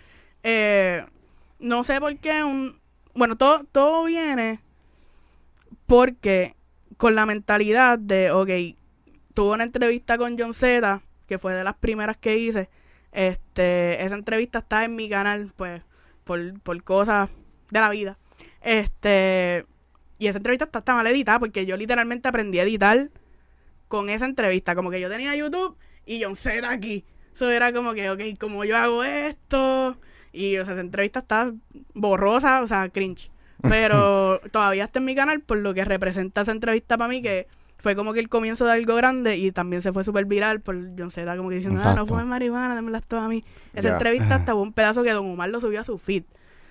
[0.43, 1.05] Eh,
[1.59, 2.79] no sé por qué un...
[3.13, 4.59] Bueno, todo, todo viene
[5.85, 6.55] porque
[6.97, 8.49] con la mentalidad de, ok,
[9.33, 12.69] tuve una entrevista con John Z, que fue de las primeras que hice.
[13.11, 15.81] Este, esa entrevista está en mi canal, pues,
[16.23, 17.29] por, por cosas
[17.71, 18.17] de la vida.
[18.61, 19.65] Este,
[20.19, 23.09] y esa entrevista está, está mal editada porque yo literalmente aprendí a editar
[23.89, 24.75] con esa entrevista.
[24.75, 25.75] Como que yo tenía YouTube
[26.05, 27.03] y John Z aquí.
[27.33, 29.97] Eso era como que, ok, como yo hago esto.
[30.31, 31.51] Y, o sea, esa entrevista está
[31.93, 33.29] borrosa, o sea, cringe.
[33.61, 37.47] Pero todavía está en mi canal por lo que representa esa entrevista para mí, que
[37.77, 40.75] fue como que el comienzo de algo grande y también se fue súper viral por
[40.97, 43.43] John Z, como que diciendo, ah, no fumes marihuana, dámelas todas a mí.
[43.73, 46.23] Esa entrevista hasta hubo un pedazo que Don Omar lo subió a su feed.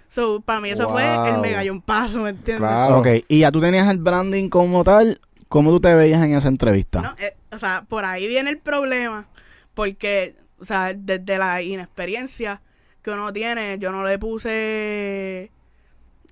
[0.07, 2.67] So, para mí eso fue el mega un paso, ¿me entiendes?
[2.67, 2.99] Claro.
[2.99, 5.21] Ok, y ya tú tenías el branding como tal.
[5.49, 7.01] ¿Cómo tú te veías en esa entrevista?
[7.03, 9.27] No, eh, o sea, por ahí viene el problema,
[9.75, 12.61] porque, o sea, desde la inexperiencia
[13.03, 15.51] que uno tiene, yo no le puse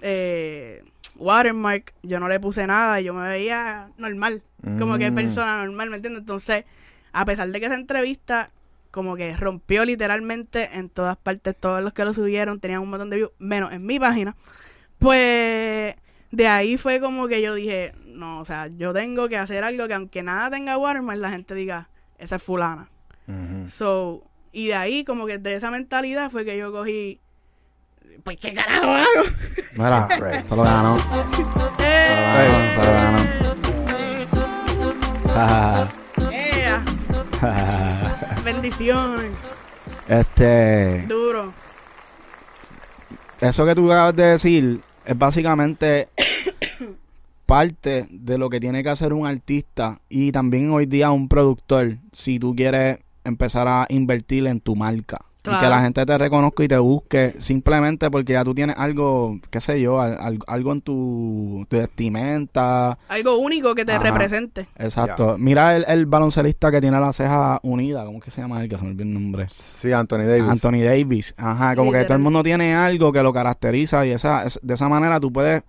[0.02, 0.84] eh,
[1.18, 4.42] watermark, yo no le puse nada, yo me veía normal,
[4.78, 5.14] como que Mm.
[5.14, 6.20] persona normal, ¿me entiendes?
[6.20, 6.64] Entonces,
[7.12, 8.50] a pesar de que esa entrevista
[8.90, 13.10] como que rompió literalmente en todas partes, todos los que lo subieron tenían un montón
[13.10, 14.34] de views, menos en mi página,
[14.98, 15.94] pues
[16.30, 19.86] de ahí fue como que yo dije, no, o sea, yo tengo que hacer algo
[19.88, 22.88] que aunque nada tenga watermark, la gente diga, esa es fulana.
[23.66, 27.20] So, y de ahí como que de esa mentalidad fue que yo cogí,
[28.22, 29.06] pues qué carajo hago.
[29.74, 30.08] Mira,
[30.48, 30.96] se lo ganó.
[31.80, 33.18] Eh, Se lo ganó,
[38.44, 39.16] bendición,
[40.08, 41.52] este, duro.
[43.40, 46.08] eso que tú acabas de decir es básicamente
[47.46, 51.98] parte de lo que tiene que hacer un artista y también hoy día un productor
[52.12, 55.18] si tú quieres empezar a invertir en tu marca
[55.52, 59.38] y que la gente te reconozca y te busque simplemente porque ya tú tienes algo,
[59.50, 62.98] qué sé yo, al- al- algo en tu, tu vestimenta.
[63.08, 64.02] Algo único que te Ajá.
[64.02, 64.68] represente.
[64.76, 65.36] Exacto.
[65.38, 68.68] Mira el, el baloncelista que tiene la ceja unida, ¿cómo es que se llama él?
[68.68, 69.46] Que se me olvidó el nombre.
[69.50, 70.48] Sí, Anthony Davis.
[70.50, 71.34] Anthony Davis.
[71.36, 74.74] Ajá, como que todo el mundo tiene algo que lo caracteriza y esa, es- de
[74.74, 75.62] esa manera tú puedes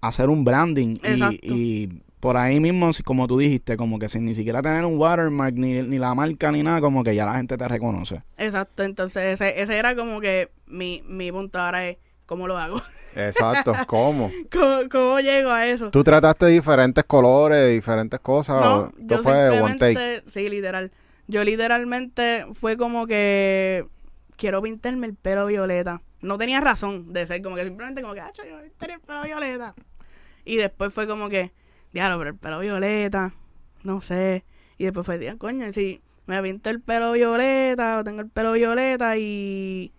[0.00, 0.94] hacer un branding.
[1.02, 1.36] Y, Exacto.
[1.42, 4.96] y por ahí mismo, si- como tú dijiste, como que sin ni siquiera tener un
[4.98, 8.22] watermark, ni, ni la marca, ni nada, como que ya la gente te reconoce.
[8.38, 12.80] Exacto, entonces ese, ese era como que mi, mi punto ahora es, ¿cómo lo hago?
[13.14, 13.72] Exacto.
[13.86, 14.30] ¿Cómo?
[14.50, 15.90] ¿Cómo, cómo llego a eso?
[15.90, 18.56] ¿Tú trataste diferentes colores, diferentes cosas?
[18.60, 19.94] No, yo esto fue one take?
[19.94, 20.92] simplemente, sí, literal.
[21.26, 23.84] Yo literalmente fue como que
[24.36, 26.00] quiero pintarme el pelo violeta.
[26.22, 29.00] No tenía razón de ser como que simplemente como que, ah, yo me pintaría el
[29.02, 29.74] pelo violeta.
[30.46, 31.52] Y después fue como que,
[31.94, 33.32] diablo, pero el pelo violeta,
[33.82, 34.44] no sé.
[34.76, 38.52] Y después fue, "Diablo, coño, si me pinto el pelo violeta, o tengo el pelo
[38.52, 39.92] violeta y,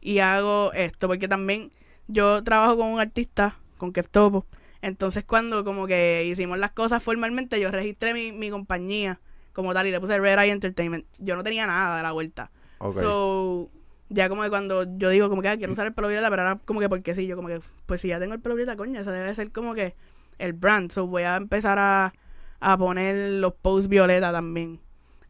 [0.00, 1.70] y hago esto, porque también
[2.08, 4.46] yo trabajo con un artista, con Keftopo.
[4.80, 9.20] Entonces cuando como que hicimos las cosas formalmente, yo registré mi, mi compañía
[9.52, 11.06] como tal y le puse Red Eye Entertainment.
[11.18, 12.50] Yo no tenía nada de la vuelta.
[12.78, 12.94] Ok.
[12.94, 13.70] So,
[14.08, 16.42] ya como que cuando yo digo como que ah, quiero usar el pelo violeta, pero
[16.42, 18.76] ahora como que porque sí, yo como que, pues si ya tengo el pelo violeta,
[18.76, 19.94] coño, ese debe ser como que
[20.38, 20.90] el brand.
[20.90, 22.12] So voy a empezar a,
[22.60, 24.80] a poner los posts violeta también.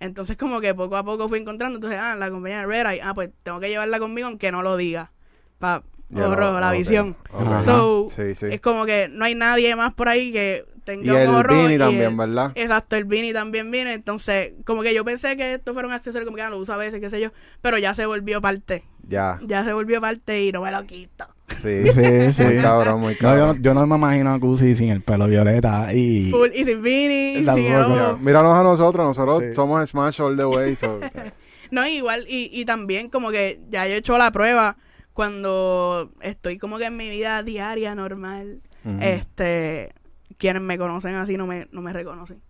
[0.00, 3.00] Entonces como que poco a poco fui encontrando, entonces, ah, la compañía de Red Eye,
[3.02, 5.12] ah, pues tengo que llevarla conmigo aunque no lo diga.
[5.58, 7.16] Pa, Ya ahorro lo- la visión.
[7.64, 8.46] So, Sí, sí.
[8.50, 11.54] es como que no hay nadie más por ahí que tenga Y un el ahorro
[11.54, 12.52] Vini y también, el- ¿verdad?
[12.56, 13.94] Exacto, el Vini también viene.
[13.94, 16.72] Entonces, como que yo pensé que esto fuera un accesorio como que ah, lo uso
[16.72, 17.30] a veces, qué sé yo.
[17.60, 18.82] Pero ya se volvió parte.
[19.06, 19.38] Ya.
[19.46, 21.28] Ya se volvió parte y no me lo quito.
[21.60, 21.92] Sí.
[21.92, 22.42] Sí, sí.
[22.44, 23.56] Muy cabrón, muy cabrón.
[23.56, 26.30] no- yo no me imagino a Cusi sin el pelo violeta y...
[26.30, 29.54] Full, y sin Vini, sin Mira, míranos a nosotros, nosotros Sí.
[29.54, 30.74] somos Smash all the way.
[30.76, 31.00] so-
[31.70, 34.76] No, igual, y, y también como que ya yo he hecho la prueba
[35.14, 38.60] cuando estoy como que en mi vida diaria normal.
[39.00, 39.92] Este,
[40.38, 42.42] quienes me conocen así no me, no me reconocen.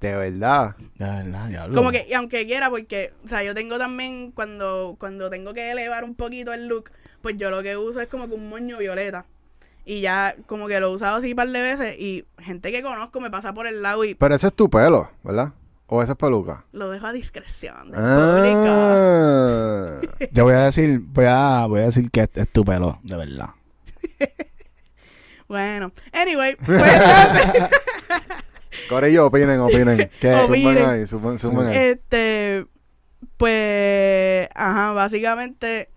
[0.00, 0.76] De verdad.
[0.96, 1.74] De verdad, diablo.
[1.74, 5.70] Como que, y aunque quiera, porque, o sea, yo tengo también, cuando, cuando tengo que
[5.70, 6.90] elevar un poquito el look,
[7.22, 9.24] pues yo lo que uso es como que un moño violeta.
[9.86, 12.82] Y ya, como que lo he usado así un par de veces, y gente que
[12.82, 15.52] conozco me pasa por el lado y Pero ese es tu pelo, ¿verdad?
[15.86, 16.64] ¿O esa es peluca?
[16.72, 18.64] lo dejo a discreción del público.
[18.66, 20.00] Ah.
[20.32, 23.50] Yo voy a decir, voy a, voy a decir que es tu pelo, de verdad.
[25.46, 27.78] Bueno, anyway, pues entonces,
[28.88, 30.10] Corillo, opinen, opinen.
[30.20, 30.34] ¿Qué?
[30.34, 30.84] Opinen.
[30.84, 31.76] Ahí, suben, suben ahí.
[31.76, 32.66] este,
[33.36, 35.88] pues, ajá, básicamente,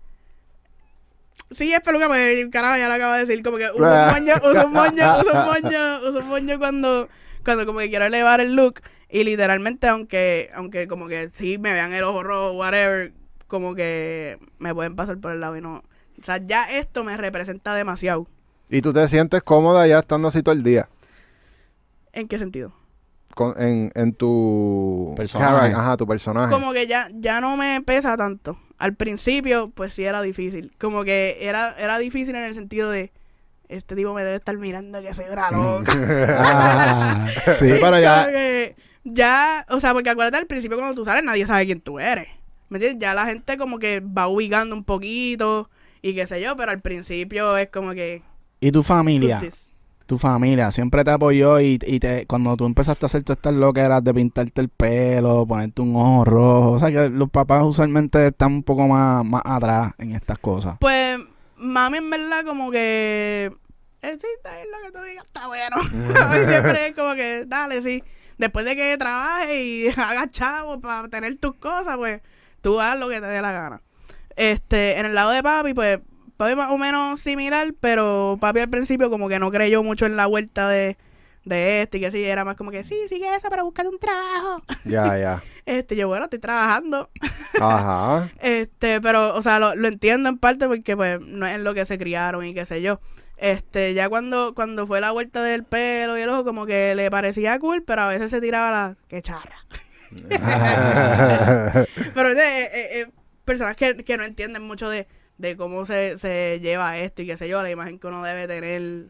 [1.50, 4.34] sí es peluca, pues, carajo, ya lo acabo de decir, como que uso un moño,
[4.42, 7.08] uso un moño, uso un moño, uso un moño cuando,
[7.44, 11.72] cuando como que quiero elevar el look, y literalmente, aunque, aunque como que sí me
[11.72, 13.12] vean el ojo rojo, whatever,
[13.46, 15.82] como que me pueden pasar por el lado y no,
[16.20, 18.26] o sea, ya esto me representa demasiado.
[18.68, 20.88] Y tú te sientes cómoda ya estando así todo el día.
[22.18, 22.72] ¿En qué sentido?
[23.34, 25.72] Con, en, en tu Personaje.
[25.72, 26.52] Ajá, tu personaje.
[26.52, 28.58] como que ya, ya no me pesa tanto.
[28.78, 30.74] Al principio, pues sí era difícil.
[30.78, 33.12] Como que era, era difícil en el sentido de
[33.68, 35.92] este tipo me debe estar mirando que soy una loca.
[36.38, 37.26] Ah,
[37.58, 38.26] sí, pero ya...
[38.26, 41.98] Que ya, o sea, porque acuérdate al principio cuando tú sales nadie sabe quién tú
[41.98, 42.28] eres.
[42.68, 43.00] ¿Me entiendes?
[43.00, 45.70] Ya la gente como que va ubicando un poquito
[46.02, 48.22] y qué sé yo, pero al principio es como que
[48.60, 49.40] ¿Y tu familia?
[50.08, 53.52] Tu familia siempre te apoyó y, y te, cuando tú empezaste a hacer todas estas
[53.52, 58.28] loqueras de pintarte el pelo, ponerte un ojo rojo, o sea que los papás usualmente
[58.28, 60.78] están un poco más, más atrás en estas cosas.
[60.80, 61.20] Pues
[61.58, 63.52] mami en verdad como que
[64.00, 65.76] eh, sí, está bien lo que tú digas, está bueno.
[66.48, 68.02] Siempre es como que, dale, sí.
[68.38, 72.22] Después de que trabajes y hagas chavo para tener tus cosas, pues
[72.60, 73.82] tú haz lo que te dé la gana.
[74.36, 75.98] Este, en el lado de papi, pues
[76.38, 80.16] papi más o menos similar, pero papi al principio como que no creyó mucho en
[80.16, 80.96] la vuelta de,
[81.44, 83.98] de este y que sí, era más como que sí, sigue eso para buscar un
[83.98, 84.62] trabajo.
[84.86, 85.42] Ya, ya.
[85.66, 87.10] Este, yo bueno, estoy trabajando.
[87.60, 88.30] Ajá.
[88.40, 91.74] Este, pero, o sea, lo, lo entiendo en parte porque pues no es en lo
[91.74, 93.00] que se criaron y qué sé yo.
[93.36, 97.10] Este, ya cuando, cuando fue la vuelta del pelo y el ojo, como que le
[97.10, 99.66] parecía cool, pero a veces se tiraba la que charra.
[102.14, 103.06] pero eh, eh, eh,
[103.44, 105.06] personas que, que no entienden mucho de,
[105.38, 108.46] de cómo se, se lleva esto y qué sé yo, la imagen que uno debe
[108.48, 109.06] tener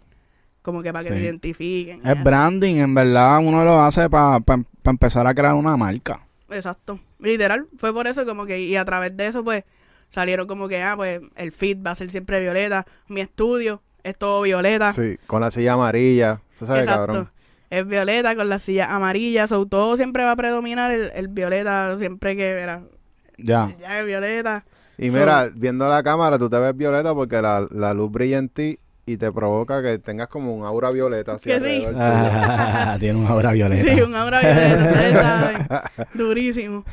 [0.62, 1.16] como que para que Sí.
[1.16, 2.06] se identifiquen.
[2.06, 4.38] Es branding, en verdad uno lo hace para
[4.84, 6.26] empezar a crear una marca.
[6.50, 7.00] Exacto.
[7.18, 9.64] Literal, fue por eso como que, y a través de eso, pues,
[10.08, 14.16] salieron como que, ah, pues, el feed va a ser siempre violeta, mi estudio es
[14.16, 14.92] todo violeta.
[14.92, 16.40] Sí, con la silla amarilla.
[16.54, 17.06] Eso sabe, Exacto.
[17.06, 17.30] cabrón.
[17.70, 21.98] Es violeta con la silla amarilla, so, todo siempre va a predominar el, el violeta,
[21.98, 22.82] siempre que, mira,
[23.36, 23.74] Ya.
[23.78, 24.64] ya es violeta.
[24.98, 28.38] Y So- mira, viendo la cámara, tú te ves violeta porque la, la luz brilla
[28.38, 31.38] en ti y te provoca que tengas como un aura violeta.
[31.42, 31.86] Que sí.
[31.96, 33.94] Ah, Tiene una obra violeta.
[33.94, 35.66] Sí, un aura violeta, ustedes saben.
[36.14, 36.84] Durísimo.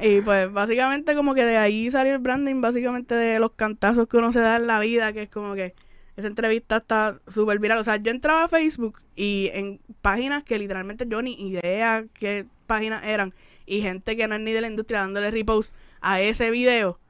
[0.00, 4.18] Y pues básicamente como que de ahí salió el branding, básicamente de los cantazos que
[4.18, 5.74] uno se da en la vida, que es como que
[6.16, 7.78] esa entrevista está súper viral.
[7.78, 12.46] O sea, yo entraba a Facebook y en páginas que literalmente yo ni idea qué
[12.66, 13.34] páginas eran
[13.66, 17.00] y gente que no es ni de la industria dándole repost a ese video,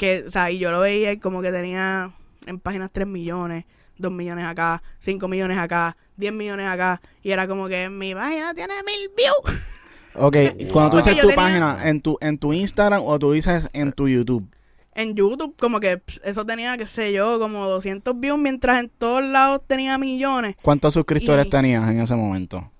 [0.00, 2.10] que, o sea, y yo lo veía y como que tenía
[2.46, 3.66] en páginas 3 millones,
[3.98, 8.54] 2 millones acá, 5 millones acá, 10 millones acá, y era como que mi página
[8.54, 9.60] tiene mil views.
[10.16, 10.36] Ok,
[10.72, 13.92] cuando tú dices tu tenía- página, ¿en tu, ¿en tu Instagram o tú dices en
[13.92, 14.44] tu YouTube?
[14.92, 19.24] En YouTube, como que eso tenía, qué sé yo, como 200 views, mientras en todos
[19.24, 20.56] lados tenía millones.
[20.62, 22.72] ¿Cuántos suscriptores Y- tenías en ese momento?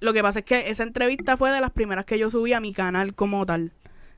[0.00, 2.60] Lo que pasa es que esa entrevista fue de las primeras que yo subí a
[2.60, 3.72] mi canal como tal.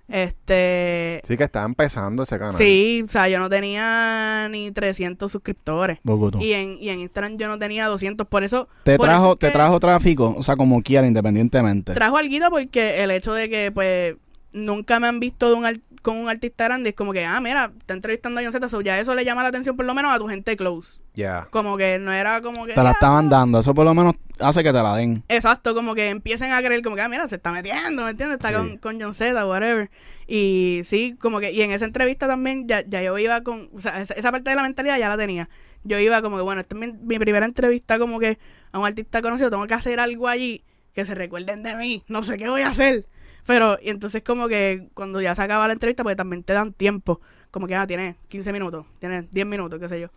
[0.09, 1.21] Este.
[1.27, 2.55] Sí, que está empezando ese canal.
[2.55, 5.99] Sí, o sea, yo no tenía ni 300 suscriptores.
[6.41, 8.27] Y en, y en Instagram yo no tenía 200.
[8.27, 8.69] Por eso.
[8.85, 10.35] ¿Te por trajo, eso es te que trajo tráfico?
[10.37, 11.95] O sea, como quiera, independientemente.
[11.95, 14.17] Trajo algo porque el hecho de que, pues,
[14.53, 17.41] nunca me han visto de un ar- con un artista grande es como que, ah,
[17.41, 19.95] mira, está entrevistando a John Z, so ya eso le llama la atención por lo
[19.95, 20.99] menos a tu gente close.
[21.17, 21.49] Ya.
[21.51, 22.75] Como que no era como que.
[22.75, 23.59] te la "Ah, estaban dando.
[23.59, 25.25] Eso por lo menos hace que te la den.
[25.29, 28.37] Exacto, como que empiecen a creer, como que, ah, mira, se está metiendo, ¿me entiendes?
[28.37, 28.55] Está Sí.
[28.55, 29.91] con, con John Z, whatever.
[30.27, 33.81] Y sí, como que, y en esa entrevista también ya, ya yo iba con, o
[33.81, 35.49] sea, esa, esa parte de la mentalidad ya la tenía.
[35.85, 38.39] Yo iba como que, bueno, esta es mi, mi primera entrevista como que
[38.73, 42.23] a un artista conocido, tengo que hacer algo allí que se recuerden de mí, no
[42.23, 43.07] sé qué voy a hacer.
[43.47, 46.73] Pero, y entonces como que cuando ya se acaba la entrevista, pues también te dan
[46.75, 47.21] tiempo.
[47.51, 50.09] Como que, ah, tienes 15 minutos, tienes 10 minutos, qué sé yo.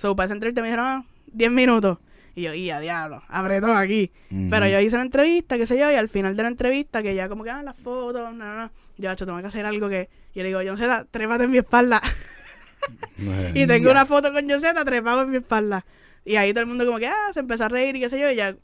[0.00, 1.98] So, para esa entrevista me dijeron, ah, 10 minutos.
[2.34, 4.10] Y yo, y a diablo, abre todo aquí.
[4.48, 7.14] Pero yo hice la entrevista, qué sé yo, y al final de la entrevista, que
[7.14, 8.70] ya como que, ah, las fotos, no, no, no.
[8.96, 10.08] Yo, hecho, tengo que hacer algo que...
[10.32, 12.00] Y yo le digo, John Z, trépate en mi espalda.
[13.54, 15.84] y tengo una foto con John Z trepado en mi espalda.
[16.24, 18.18] Y ahí todo el mundo como que, ah, se empezó a reír y qué sé
[18.18, 18.56] yo, y ya,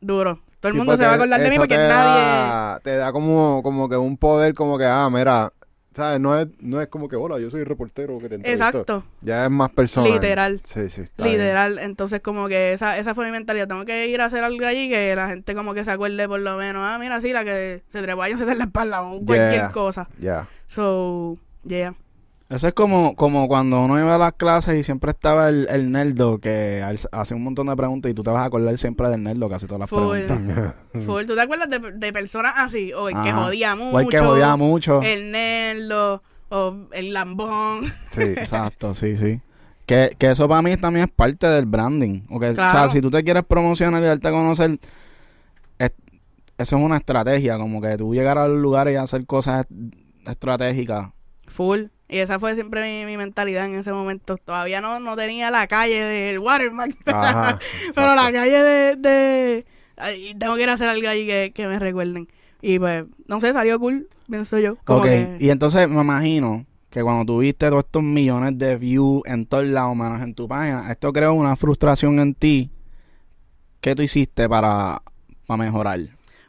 [0.00, 0.40] duro.
[0.60, 2.22] Todo el Sí, mundo se va a acordar de mí porque te nadie...
[2.22, 5.52] Da, te da como, como que un poder, como que, ah, mira,
[5.94, 6.20] ¿sabes?
[6.20, 8.66] No es, no es como que, hola, yo soy reportero que te entrevistó.
[8.66, 10.12] Exacto, Ya es más personal.
[10.12, 10.60] Literal.
[10.64, 11.02] Sí, sí.
[11.02, 11.38] está bien.
[11.38, 11.78] literal.
[11.78, 13.68] Entonces como que esa, esa fue mi mentalidad.
[13.68, 16.40] Tengo que ir a hacer algo allí que la gente como que se acuerde por
[16.40, 19.16] lo menos, ah, mira, sí, la que se trepó a Z en la espalda o
[19.24, 19.70] cualquier Yeah.
[19.72, 20.08] cosa.
[20.18, 20.46] Ya.
[20.66, 21.94] So, yeah.
[22.50, 25.92] Eso es como, como cuando uno iba a las clases y siempre estaba el, el
[25.92, 26.82] nerdo que
[27.12, 29.54] hace un montón de preguntas y tú te vas a acordar siempre del nerdo que
[29.54, 30.18] hace todas las Full.
[30.26, 30.74] preguntas.
[31.06, 31.26] Full.
[31.26, 32.92] ¿Tú te acuerdas de, de personas así?
[32.92, 33.96] O el que jodía mucho.
[33.96, 35.00] O el que jodía mucho.
[35.00, 36.24] El nerdo.
[36.48, 37.84] O el lambón.
[38.10, 38.22] Sí.
[38.36, 39.40] Exacto, sí, sí.
[39.86, 42.22] Que, que eso para mí también es parte del branding.
[42.30, 44.80] O, sea, si tú te quieres promocionar y darte a conocer,
[45.78, 45.92] es-
[46.58, 49.66] eso es una estrategia, como que tú llegar a los lugares y hacer cosas
[50.26, 51.10] estratégicas.
[51.46, 51.84] Full.
[52.10, 54.36] Y esa fue siempre mi, mi mentalidad en ese momento.
[54.36, 56.96] Todavía no, no tenía la calle del watermark.
[57.06, 57.58] Ajá.
[57.94, 58.96] pero la calle de...
[58.96, 62.26] de ay, tengo que ir a hacer algo allí que, que me recuerden.
[62.62, 64.76] Y pues, no sé, salió cool, pienso yo.
[64.84, 69.22] Como Ok, que- y entonces me imagino que cuando tuviste todos estos millones de views
[69.26, 72.70] en todos lados, menos en tu página, esto creó una frustración en ti.
[73.80, 75.00] ¿Qué tú hiciste para,
[75.46, 76.00] para mejorar?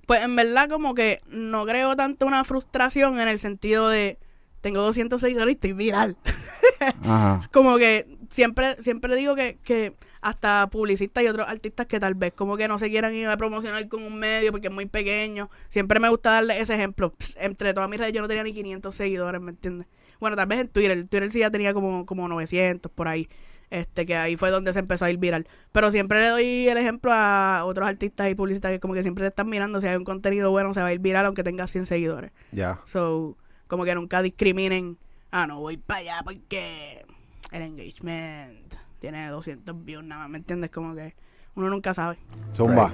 [0.06, 4.18] Pues en verdad como que no creo tanto una frustración en el sentido de...
[4.62, 6.18] Tengo 200 seguidores y estoy viral.
[7.04, 7.48] Ajá.
[7.52, 12.34] como que siempre siempre digo que, que hasta publicistas y otros artistas que tal vez
[12.34, 15.50] como que no se quieran ir a promocionar con un medio porque es muy pequeño.
[15.68, 17.12] Siempre me gusta darle ese ejemplo.
[17.18, 19.88] Pss, entre todas mis redes yo no tenía ni 500 seguidores, ¿me entiendes?
[20.20, 21.08] Bueno, tal vez en Twitter.
[21.08, 23.28] Twitter sí ya tenía como, como 900 por ahí.
[23.72, 25.48] Este, que ahí fue donde se empezó a ir viral.
[25.72, 29.24] Pero siempre le doy el ejemplo a otros artistas y publicistas que como que siempre
[29.24, 29.82] te están mirando.
[29.82, 32.32] Si hay un contenido bueno, se va a ir viral aunque tenga 100 seguidores.
[32.52, 32.82] Ya.
[32.84, 33.38] So,
[33.72, 34.98] como que nunca discriminen.
[35.32, 37.06] Ah, no voy para allá porque
[37.54, 40.72] el engagement tiene 200 views nada más, ¿me entiendes?
[40.72, 41.16] Como que
[41.56, 42.18] uno nunca sabe.
[42.54, 42.92] Zumba.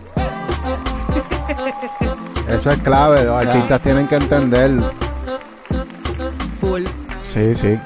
[2.47, 4.69] Eso es clave, los artistas tienen que entender.
[6.61, 6.83] Full.
[7.23, 7.79] Sí, sí.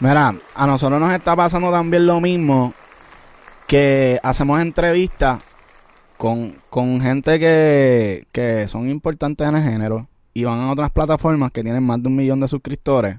[0.00, 2.72] Mira, a nosotros nos está pasando también lo mismo
[3.66, 5.42] que hacemos entrevistas
[6.16, 11.50] con, con gente que, que son importantes en el género y van a otras plataformas
[11.52, 13.18] que tienen más de un millón de suscriptores.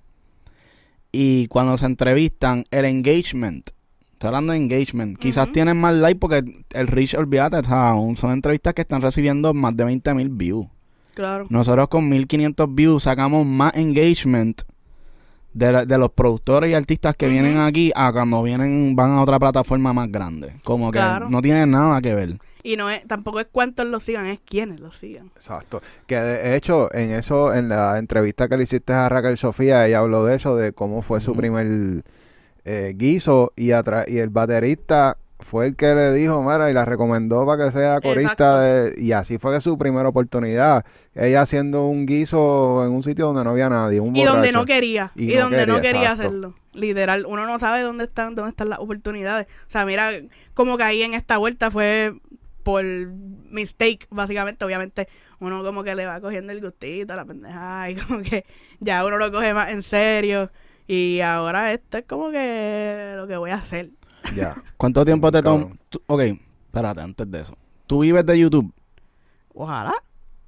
[1.12, 3.69] Y cuando se entrevistan, el engagement,
[4.13, 8.32] estoy hablando de engagement, quizás tienen más like porque el reach, olvídate, o sea, son
[8.32, 10.67] entrevistas que están recibiendo más de 20 mil views.
[11.13, 11.47] Claro.
[11.50, 14.62] Nosotros con 1500 views sacamos más engagement
[15.54, 19.22] de, la- de los productores y artistas que vienen aquí a cuando vienen van a
[19.22, 20.54] otra plataforma más grande.
[20.64, 21.30] Como que Claro.
[21.30, 22.38] no tiene nada que ver.
[22.64, 25.32] Y no es, tampoco es cuántos lo sigan, es quiénes lo sigan.
[25.36, 25.82] Exacto.
[26.06, 29.98] Que de hecho, en eso, en la entrevista que le hiciste a Raquel Sofía, ella
[30.00, 32.04] habló de eso, de cómo fue su primer
[32.64, 33.72] eh, guiso y, y
[34.18, 38.62] el baterista fue el que le dijo, mira, y la recomendó para que sea corista.
[38.62, 40.86] De- y así fue que su primera oportunidad.
[41.13, 44.65] Ella haciendo un guiso en un sitio donde no había nadie, un Y donde no
[44.65, 45.12] quería.
[45.15, 46.23] Y Y, no donde no quería, exacto.
[46.23, 46.56] hacerlo.
[46.73, 49.47] Literal, uno no sabe dónde están, dónde están las oportunidades.
[49.67, 50.12] O sea, mira
[50.54, 52.13] cómo caí en esta vuelta fue
[52.63, 52.84] por
[53.49, 54.63] mistake, básicamente.
[54.63, 55.08] Obviamente,
[55.39, 58.45] uno como que le va cogiendo el gustito a la pendeja y como que
[58.80, 60.51] ya uno lo coge más en serio.
[60.88, 63.89] Y ahora esto es como que lo que voy a hacer.
[64.36, 64.56] Ya.
[64.78, 65.70] ¿Cuánto tiempo te toma?
[66.08, 66.22] Ok,
[66.68, 67.58] espérate, antes de eso.
[67.88, 68.72] ¿Tú vives de YouTube?
[69.54, 69.94] Ojalá.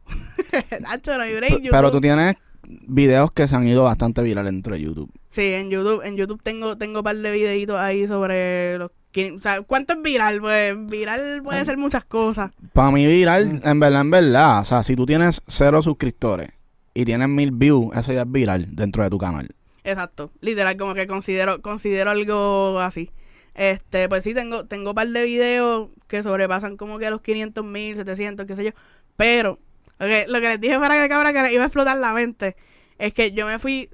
[0.82, 1.72] Nacho, no break, P- YouTube.
[1.72, 5.12] Pero tú tienes videos que se han ido bastante virales dentro de YouTube.
[5.30, 9.32] Sí, en YouTube, en YouTube tengo, tengo un par de videitos ahí sobre los que,
[9.32, 10.40] o sea, ¿cuánto es viral?
[10.40, 11.44] Pues viral Ah.
[11.44, 12.52] puede ser muchas cosas.
[12.74, 13.10] Para mí Mm.
[13.10, 16.50] viral, en verdad, en verdad, o sea, si tú tienes cero suscriptores
[16.94, 19.50] y tienes mil views, eso ya es viral dentro de tu canal.
[19.84, 20.32] Exacto.
[20.40, 23.12] Literal, como que considero, considero algo así.
[23.56, 27.64] Este, pues sí, tengo, tengo un par de videos que sobrepasan como que los 500
[27.64, 28.72] mil, 700, qué sé yo.
[29.16, 29.60] Pero,
[30.00, 32.56] que, lo que les dije para que cabra que les iba a explotar la mente,
[32.98, 33.90] es que yo me fui,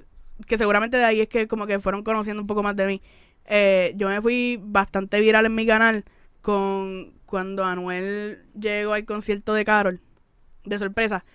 [0.48, 3.02] que seguramente de ahí es que como que fueron conociendo un poco más de mí.
[3.46, 6.06] Eh, yo me fui bastante viral en mi canal
[6.42, 10.02] con cuando Anuel llegó al concierto de Carol,
[10.66, 11.26] de sorpresa.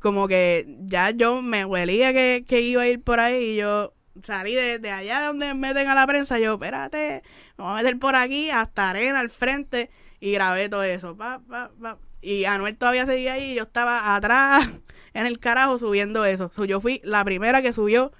[0.00, 3.92] Como que ya yo me huelía que, que iba a ir por ahí y yo
[4.22, 6.38] salí de, de allá donde me meten a la prensa.
[6.38, 7.22] Yo, espérate,
[7.58, 11.16] me voy a meter por aquí hasta arena al frente y grabé todo eso.
[11.16, 11.98] Pa, pa, pa.
[12.22, 14.68] Y Anuel todavía seguía ahí y yo estaba atrás
[15.14, 16.48] en el carajo subiendo eso.
[16.48, 18.12] So, yo fui la primera que subió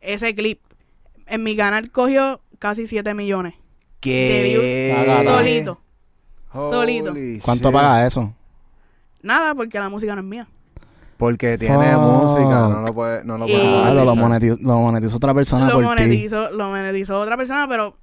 [0.00, 0.60] ese clip.
[1.26, 3.54] En mi canal cogió casi 7 millones
[4.02, 5.80] de views solito.
[6.52, 7.14] Solito.
[7.42, 8.34] ¿Cuánto paga eso?
[9.22, 10.48] Nada, porque la música no es mía.
[11.20, 12.02] Porque tiene Fuck.
[12.02, 14.58] música, no lo puede, no lo puede Y- Ah, lo, monetizar.
[14.60, 15.86] monetizó otra persona lo por ti.
[15.88, 17.94] monetizó, lo monetizó otra persona, pero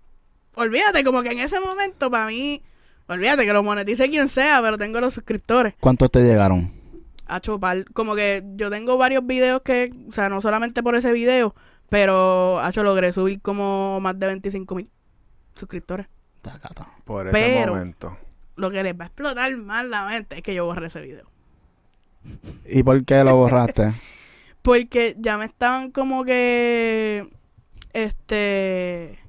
[0.56, 2.62] olvídate, como que en ese momento para mí,
[3.08, 5.74] olvídate que lo monetice quien sea, pero tengo los suscriptores.
[5.80, 6.72] ¿Cuántos te llegaron?
[7.26, 11.12] A chopar, como que yo tengo varios videos que, o sea, no solamente por ese
[11.12, 11.54] video,
[11.90, 14.90] pero hecho logré subir como más de 25 mil
[15.56, 16.08] suscriptores.
[16.42, 16.88] Tacata.
[17.04, 18.16] Por ese Pero- momento.
[18.56, 21.26] Lo que les va a explotar más la mente es que yo borré ese video.
[22.66, 23.94] ¿Y por qué lo borraste?
[24.62, 27.28] Porque ya me estaban como que.
[27.94, 29.20] Este.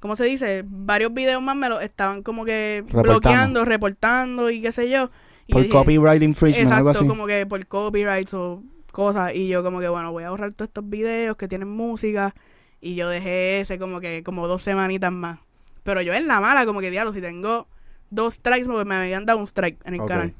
[0.00, 0.62] ¿Cómo se dice?
[0.66, 5.10] Varios videos más me los estaban como que bloqueando, reportando y qué sé yo.
[5.46, 7.08] Y por yo dije, copyright infringement, algo Exacto, así.
[7.08, 9.34] como que por copyrights o cosas.
[9.34, 12.34] Y yo, como que, bueno, voy a borrar todos estos videos que tienen música.
[12.80, 15.40] Y yo dejé ese como que, como dos semanitas más.
[15.82, 17.66] Pero yo en la mala, como que, diablo, si tengo
[18.10, 20.34] dos strikes, porque me habían dado un strike en el canal.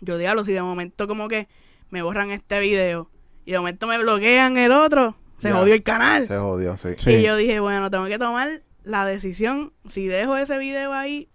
[0.00, 1.48] Yo, diablo, si de momento como que
[1.90, 3.10] me borran este video
[3.44, 6.26] y de momento me bloquean el otro, se jodió el canal.
[6.26, 6.90] Se jodió, sí.
[6.96, 7.10] Sí.
[7.10, 9.72] Y yo dije, bueno, tengo que tomar la decisión.
[9.86, 11.28] Si dejo ese video ahí,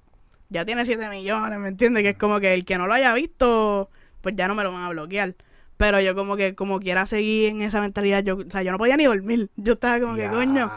[0.50, 2.04] ya tiene 7 millones, ¿me entiendes?
[2.04, 3.90] Que es como que el que no lo haya visto,
[4.22, 5.36] pues ya no me lo van a bloquear.
[5.78, 8.78] Pero yo como que, como quiera seguir en esa mentalidad, yo, o sea, yo no
[8.78, 9.50] podía ni dormir.
[9.56, 10.70] Yo estaba como que, coño,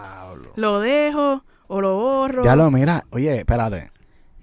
[0.57, 2.44] lo dejo o lo borro.
[2.44, 3.90] Ya lo mira, oye, espérate.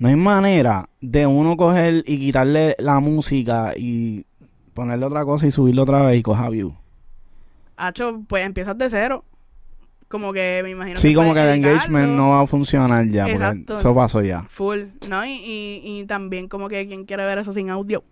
[0.01, 4.25] No hay manera de uno coger y quitarle la música y
[4.73, 6.75] ponerle otra cosa y subirlo otra vez y coja view.
[7.77, 9.23] Hacho, pues empiezas de cero.
[10.07, 13.35] Como que me imagino Sí, como que el engagement no va a funcionar ya, porque
[13.35, 13.75] Exacto.
[13.75, 14.41] eso pasó ya.
[14.49, 15.23] Full, ¿no?
[15.23, 18.03] Y, y, y también como que quien quiere ver eso sin audio.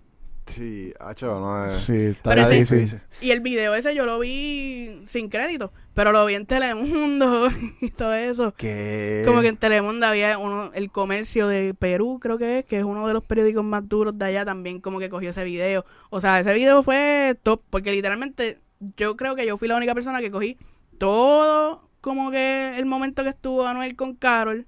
[0.53, 1.73] Sí, hacho, no es...
[1.73, 3.01] Sí, está Pero ese-.
[3.21, 7.49] Y el video ese yo lo vi sin crédito, pero lo vi en Telemundo
[7.81, 8.53] y todo eso.
[8.55, 9.23] ¿Qué?
[9.25, 12.83] Como que en Telemundo había uno, el comercio de Perú, creo que es, que es
[12.83, 15.85] uno de los periódicos más duros de allá, también como que cogió ese video.
[16.09, 18.59] O sea, ese video fue top, porque literalmente
[18.97, 20.57] yo creo que yo fui la única persona que cogí
[20.97, 24.67] todo como que el momento que estuvo Anuel con Carol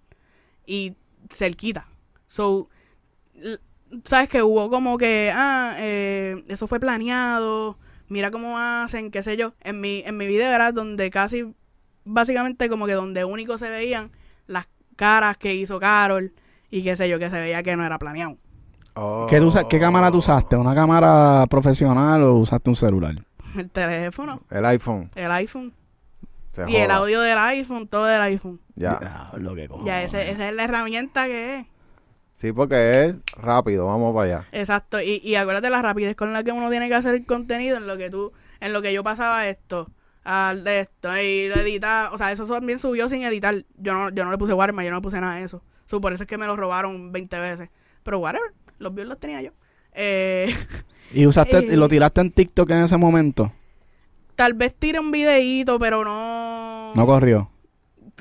[0.65, 0.95] y
[1.29, 1.87] cerquita.
[2.27, 2.69] So,
[4.03, 7.77] sabes que hubo como que, ah, eh, eso fue planeado,
[8.07, 9.53] mira cómo hacen, qué sé yo.
[9.61, 11.53] En mi, en mi video era donde casi,
[12.03, 14.11] básicamente como que donde único se veían
[14.47, 16.33] las caras que hizo Carol
[16.69, 18.37] y qué sé yo, que se veía que no era planeado.
[18.93, 19.25] Oh.
[19.29, 20.57] ¿Qué, tú ¿Qué cámara tú usaste?
[20.57, 23.15] ¿Una cámara profesional o usaste un celular?
[23.57, 25.11] El teléfono, El iPhone.
[25.15, 25.73] el iPhone
[26.53, 28.59] Se y el audio del iPhone, todo del iPhone.
[28.75, 29.31] Ya.
[29.37, 29.87] lo que cojones.
[29.87, 31.65] Ya, ese, esa es la herramienta que es.
[32.41, 33.85] Sí, porque es rápido.
[33.85, 34.47] Vamos para allá.
[34.51, 37.77] Exacto, y, y acuérdate la rapidez con la que uno tiene que hacer el contenido
[37.77, 39.91] en lo que tú, en lo que yo pasaba esto,
[40.23, 44.09] al de esto, y lo editaba, o sea, eso también subió sin editar, yo no,
[44.09, 46.23] yo no le puse watermark, yo no le puse nada de eso, So, por eso
[46.23, 47.69] es que me lo robaron 20 veces,
[48.01, 49.51] pero whatever, los views los tenía yo.
[49.93, 50.51] Eh,
[51.13, 51.67] ¿Y usaste, Eh.
[51.71, 53.51] y lo tiraste en TikTok en ese momento?
[54.35, 56.93] tal vez tire un videíto, pero no...
[56.95, 57.51] No corrió.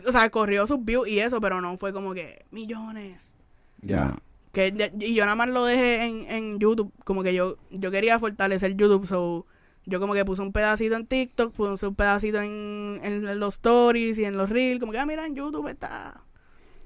[0.07, 3.35] o sea, corrió sus views y eso, pero no fue como que millones.
[3.83, 4.17] Ya.
[4.53, 7.91] Que ya- y yo nada más lo dejé en, en YouTube, como que yo yo
[7.91, 9.47] quería fortalecer YouTube, so
[9.87, 14.19] yo como que puse un pedacito en TikTok, puse un pedacito en, en los stories
[14.19, 16.21] y en los reels, como que ah, mira, en YouTube está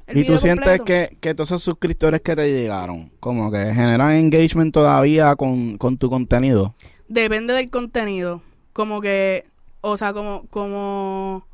[0.07, 4.13] el ¿Y tú sientes que, que todos esos suscriptores que te llegaron, como que generan
[4.13, 6.75] engagement todavía con, con tu contenido?
[7.09, 8.43] Depende del contenido,
[8.75, 9.45] como que,
[9.81, 11.47] o sea, como como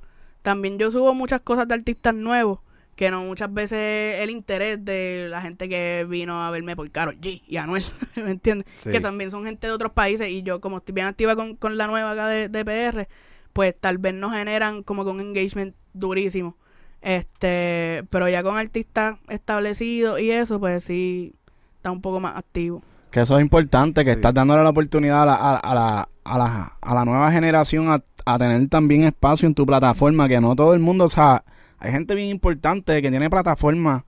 [0.43, 2.59] también yo subo muchas cosas de artistas nuevos,
[3.01, 7.17] que no muchas veces el interés de la gente que vino a verme por Karol
[7.19, 7.83] G y Anuel,
[8.17, 8.67] ¿me entiendes?
[8.85, 8.91] Sí.
[8.91, 11.79] que también son gente de otros países y yo como estoy bien activa con, con
[11.79, 13.09] la nueva acá de, de PR,
[13.55, 16.59] pues tal vez nos generan como que un engagement durísimo.
[17.01, 21.35] Este, pero ya con artistas establecidos y eso, pues sí
[21.77, 22.83] está un poco más activo.
[23.11, 24.17] Que eso es importante, que Sí.
[24.17, 27.89] estás dándole la oportunidad a la, a, a la, a la, a la nueva generación
[27.91, 31.43] a, a tener también espacio en tu plataforma, que no todo el mundo, o sea,
[31.81, 34.05] hay gente bien importante que tiene plataformas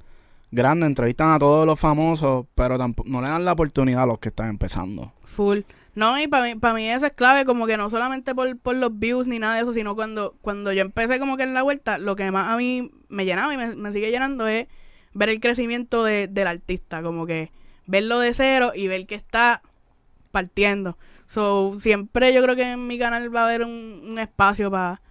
[0.50, 4.18] grandes, entrevistan a todos los famosos, pero tampoco, no le dan la oportunidad a los
[4.18, 5.12] que están empezando.
[5.24, 5.60] Full.
[5.94, 8.76] No, y para mí, para mí eso es clave, como que no solamente por, por
[8.76, 11.62] los views ni nada de eso, sino cuando, cuando yo empecé como que en la
[11.62, 14.68] vuelta, lo que más a mí me llenaba y me, me sigue llenando es
[15.14, 17.52] ver el crecimiento de, del artista, como que
[17.86, 19.62] verlo de cero y ver que está
[20.30, 20.96] partiendo.
[21.26, 25.01] So, siempre yo creo que en mi canal va a haber un, un espacio para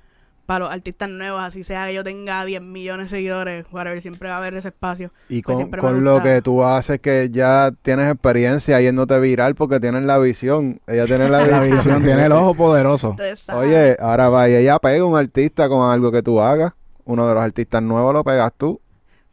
[0.60, 4.36] los artistas nuevos, así sea que yo tenga 10 millones de seguidores, whatever, siempre va
[4.36, 5.12] a haber ese espacio.
[5.30, 10.04] Y Pues con, lo que tú haces que ya tienes experiencia yéndote viral porque tienes
[10.04, 10.82] la visión.
[10.88, 13.16] Ella tiene la, La visión tiene el ojo poderoso.
[13.54, 16.74] Oye, ahora va y ella pega un artista con algo que tú hagas.
[17.06, 18.80] Uno de los artistas nuevos lo pegas tú.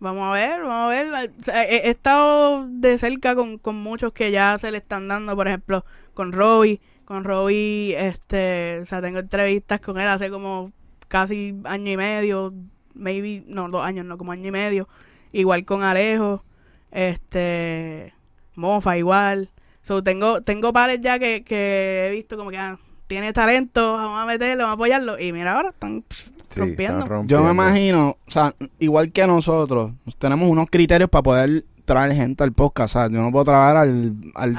[0.00, 1.32] Vamos a ver, vamos a ver.
[1.68, 5.84] He estado de cerca con, con muchos que ya se le están dando, por ejemplo,
[6.14, 6.80] con Robbie.
[7.04, 10.72] Con Robbie, este, o sea, tengo entrevistas con él hace como
[11.08, 12.54] casi año y medio,
[12.94, 14.88] maybe, no, dos años, no, como año y medio.
[15.32, 16.44] Igual con Alejo,
[16.90, 18.14] este,
[18.54, 19.50] Mofa igual.
[19.82, 24.20] So, tengo, tengo pares ya que, que he visto como que ah, tiene talento, vamos
[24.20, 25.18] a meterlo, vamos a apoyarlo.
[25.18, 27.00] Y mira, ahora están pff, Sí, rompiendo.
[27.00, 32.12] están Yo me imagino, o sea, igual que nosotros, tenemos unos criterios para poder traer
[32.14, 32.96] gente al podcast.
[32.96, 34.56] O sea, yo no puedo traer al, al,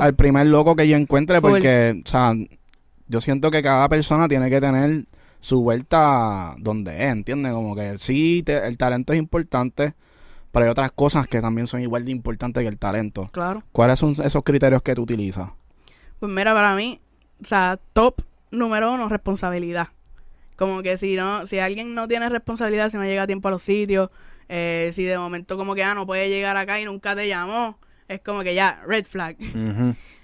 [0.00, 1.50] Al primer loco que yo encuentre Full.
[1.50, 2.32] porque, o sea,
[3.08, 5.04] yo siento que cada persona tiene que tener
[5.40, 7.52] su vuelta donde es, ¿entiendes?
[7.52, 9.94] Como que sí, te- el talento es importante,
[10.52, 13.28] pero hay otras cosas que también son igual de importantes que el talento.
[13.32, 13.62] Claro.
[13.72, 15.48] ¿Cuáles son esos criterios que tú utilizas?
[16.18, 17.00] Pues mira, para mí,
[17.42, 18.20] o sea, top
[18.50, 19.88] número uno, responsabilidad.
[20.56, 23.50] Como que si no, si alguien no tiene responsabilidad, si no llega a tiempo a
[23.52, 24.10] los sitios,
[24.48, 27.78] eh, si de momento como que ah, no puede llegar acá y nunca te llamó,
[28.08, 29.36] es como que ya, red flag.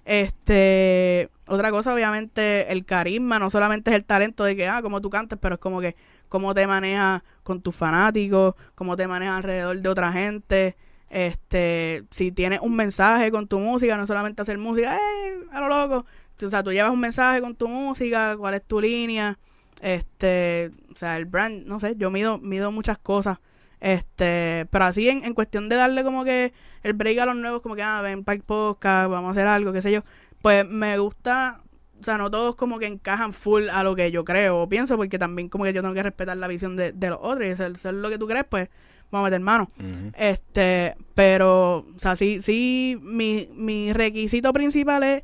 [0.07, 5.01] Este, otra cosa, obviamente, el carisma, no solamente es el talento de que, ah, como
[5.01, 5.97] tú cantas, pero es como que
[6.29, 10.77] cómo te manejas con tus fanáticos, cómo te manejas alrededor de otra gente,
[11.11, 15.69] este, si tienes un mensaje con tu música, no solamente hacer música, eh, a lo
[15.69, 16.07] loco,
[16.41, 19.41] o sea, tú llevas un mensaje con tu música, cuál es tu línea,
[19.81, 23.39] este, o sea, el brand, no sé, yo mido, mido muchas cosas,
[23.81, 26.53] este, pero así en, en cuestión de darle como que
[26.83, 29.47] el break a los nuevos, como que, ah, ven para el podcast, vamos a hacer
[29.49, 30.03] algo, qué sé yo,
[30.43, 31.61] pues me gusta,
[32.01, 34.97] o sea, no todos como que encajan full a lo que yo creo o pienso,
[34.97, 37.57] porque también como que yo tengo que respetar la visión de, de los otros y
[37.57, 38.69] ser, ser lo que tú crees, pues
[39.11, 39.71] vamos a meter mano.
[40.17, 45.23] Este, pero, o sea, sí, sí, mi, mi requisito principal es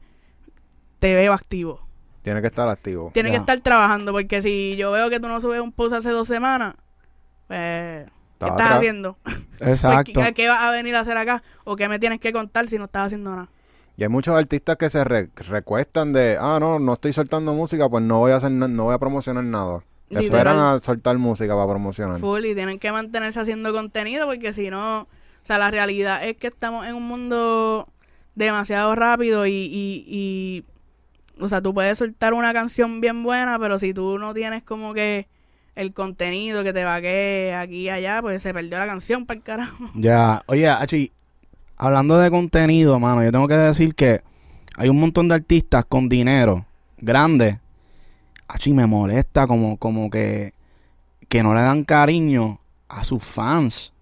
[0.98, 1.86] te veo activo.
[2.22, 3.10] Tiene que estar activo.
[3.12, 3.38] Tienes Ya.
[3.38, 6.28] que estar trabajando, porque si yo veo que tú no subes un post hace dos
[6.28, 6.76] semanas,
[7.48, 8.06] pues,
[8.44, 9.16] ¿qué estás haciendo?
[9.58, 10.20] Pues, Exacto.
[10.20, 11.42] ¿qué, qué vas a venir a hacer acá?
[11.64, 13.48] ¿O qué me tienes que contar si no estás haciendo nada?
[13.96, 17.88] Y hay muchos artistas que se re- recuestan de, ah, no, no estoy soltando música,
[17.88, 19.84] pues no voy a hacer, no voy a promocionar nada.
[20.10, 22.18] Esperan a soltar música para promocionar.
[22.18, 25.08] Full y tienen que mantenerse haciendo contenido porque si no, o
[25.42, 27.88] sea, la realidad es que estamos en un mundo
[28.34, 30.64] demasiado rápido y, y, y
[31.40, 34.92] o sea, tú puedes soltar una canción bien buena, pero si tú no tienes como
[34.92, 35.28] que
[35.74, 39.38] el contenido que te va que aquí y allá, pues se perdió la canción para
[39.38, 39.90] el carajo.
[39.94, 41.12] Ya, oye, Achi,
[41.76, 44.22] hablando de contenido, mano, yo tengo que decir que
[44.76, 46.66] hay un montón de artistas con dinero
[46.98, 47.60] grande.
[48.48, 50.52] Achi, me molesta como, como que,
[51.28, 53.92] que no le dan cariño a sus fans.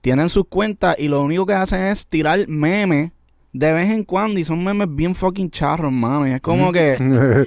[0.00, 3.12] Tienen sus cuentas y lo único que hacen es tirar memes
[3.52, 6.26] de vez en cuando y son memes bien fucking charros, mano.
[6.26, 6.96] Y es como que...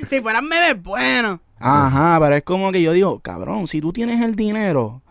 [0.10, 1.39] si fueran memes buenos.
[1.66, 5.01] Ajá, pero es como que yo digo, cabrón, si tú tienes el dinero,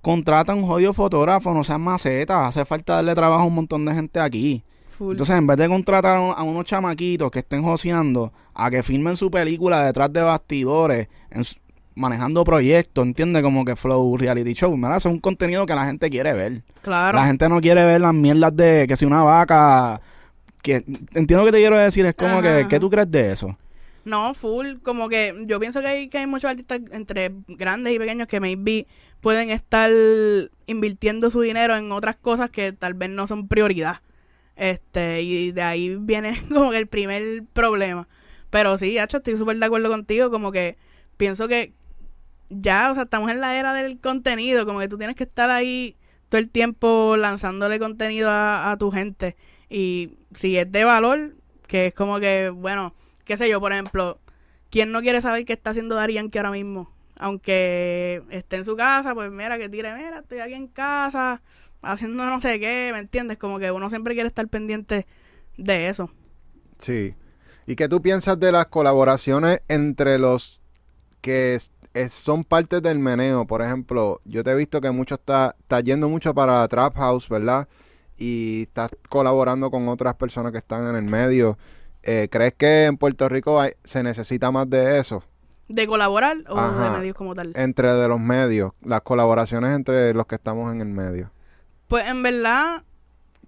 [0.00, 3.94] contrata un jodido fotógrafo, no seas maceta, hace falta darle trabajo a un montón de
[3.94, 4.62] gente aquí.
[4.96, 5.12] Full.
[5.12, 8.82] Entonces, en vez de contratar a, un- a unos chamaquitos que estén joseando, a que
[8.82, 11.56] filmen su película detrás de bastidores, en su-
[11.94, 13.42] manejando proyectos, ¿entiendes?
[13.42, 14.96] Como que Flow Reality Show, ¿verdad?
[14.98, 16.62] Eso es un contenido que la gente quiere ver.
[16.82, 17.18] claro.
[17.18, 20.00] La gente no quiere ver las mierdas de que si una vaca...
[20.62, 20.76] que
[21.14, 22.68] Entiendo que te quiero decir, es como Ajá, que, ajá.
[22.68, 23.56] ¿qué tú crees de eso?
[24.04, 27.98] No, full, como que yo pienso que hay, que hay muchos artistas entre grandes y
[27.98, 28.86] pequeños que maybe
[29.20, 29.90] pueden estar
[30.66, 34.00] invirtiendo su dinero en otras cosas que tal vez no son prioridad.
[34.56, 38.08] Este, y de ahí viene como que el primer problema.
[38.50, 40.76] Pero sí, Hacho, estoy súper de acuerdo contigo, como que
[41.16, 41.72] pienso que
[42.48, 45.50] ya, o sea, estamos en la era del contenido, como que tú tienes que estar
[45.50, 45.96] ahí
[46.28, 49.36] todo el tiempo lanzándole contenido a, a tu gente.
[49.68, 51.36] Y si es de valor,
[51.66, 52.94] que es como que, bueno,
[53.24, 54.18] qué sé yo, por ejemplo,
[54.70, 56.90] ¿quién no quiere saber qué está haciendo Daddy Yankee ahora mismo?
[57.16, 61.42] Aunque esté en su casa, pues mira, que tire, mira, estoy aquí en casa,
[61.82, 63.38] haciendo no sé qué, ¿me entiendes?
[63.38, 65.06] Como que uno siempre quiere estar pendiente
[65.56, 66.10] de eso.
[66.78, 67.14] Sí.
[67.66, 70.60] ¿Y qué tú piensas de las colaboraciones entre los
[71.20, 71.60] que
[72.08, 73.46] son parte del meneo?
[73.46, 77.28] Por ejemplo, yo te he visto que mucho está, está yendo mucho para Trap House,
[77.28, 77.68] ¿verdad?
[78.16, 81.58] Y estás colaborando con otras personas que están en el medio.
[82.02, 85.22] Eh, ¿Crees que en Puerto Rico hay- se necesita más de eso?
[85.68, 86.84] ¿De colaborar o Ajá.
[86.84, 87.52] de medios como tal?
[87.54, 91.30] Entre de los medios, las colaboraciones entre los que estamos en el medio.
[91.88, 92.82] Pues en verdad,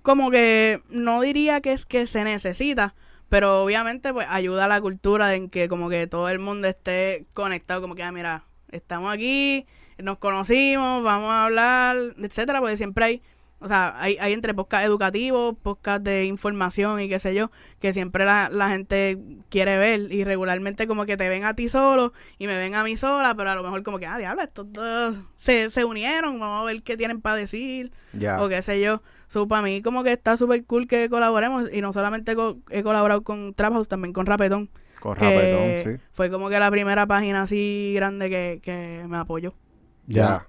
[0.03, 2.95] como que no diría que es que se necesita,
[3.29, 7.25] pero obviamente pues ayuda a la cultura en que como que todo el mundo esté
[7.33, 9.67] conectado, como que, ah, mira, estamos aquí,
[9.99, 13.23] nos conocimos, vamos a hablar, etcétera, porque siempre hay,
[13.63, 17.51] o sea, hay, hay entre podcast educativos, podcast de información y qué sé yo,
[17.81, 21.69] que siempre la, la gente quiere ver y regularmente como que te ven a ti
[21.69, 24.43] solo y me ven a mí sola, pero a lo mejor como que, ah, diablo,
[24.43, 27.93] estos dos se, se unieron, vamos a ver qué tienen para decir
[28.41, 29.03] o qué sé yo.
[29.29, 32.83] So, para mí como que está súper cool que colaboremos y no solamente co- he
[32.83, 34.69] colaborado con Trap House, también con Rapetón,
[35.01, 36.03] Con que Rapetón, sí.
[36.13, 39.55] fue como que la primera página así grande que, que me apoyó.
[40.07, 40.47] Ya.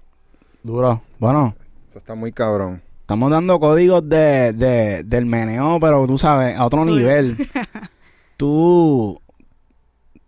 [0.62, 1.02] Duro.
[1.18, 1.54] Bueno,
[1.88, 2.82] Eso está muy cabrón.
[3.04, 6.90] Estamos dando códigos de, de, del meneo, pero tú sabes, a otro Sí.
[6.92, 7.36] nivel.
[8.38, 9.20] tú,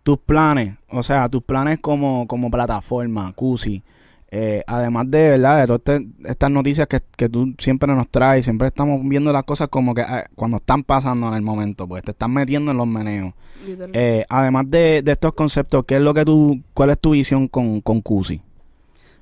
[0.03, 3.81] tus planes, o sea, tus planes como, como plataforma, CUSI,
[4.29, 5.61] eh, además de, ¿verdad?
[5.61, 9.43] De todas este- estas noticias que, que tú siempre nos traes, siempre estamos viendo las
[9.43, 12.77] cosas como que eh, cuando están pasando en el momento, pues te están metiendo en
[12.77, 13.33] los meneos.
[13.93, 17.47] Eh, además de, de estos conceptos, ¿qué es lo que tú, cuál es tu visión
[17.47, 18.39] con, con CUSI?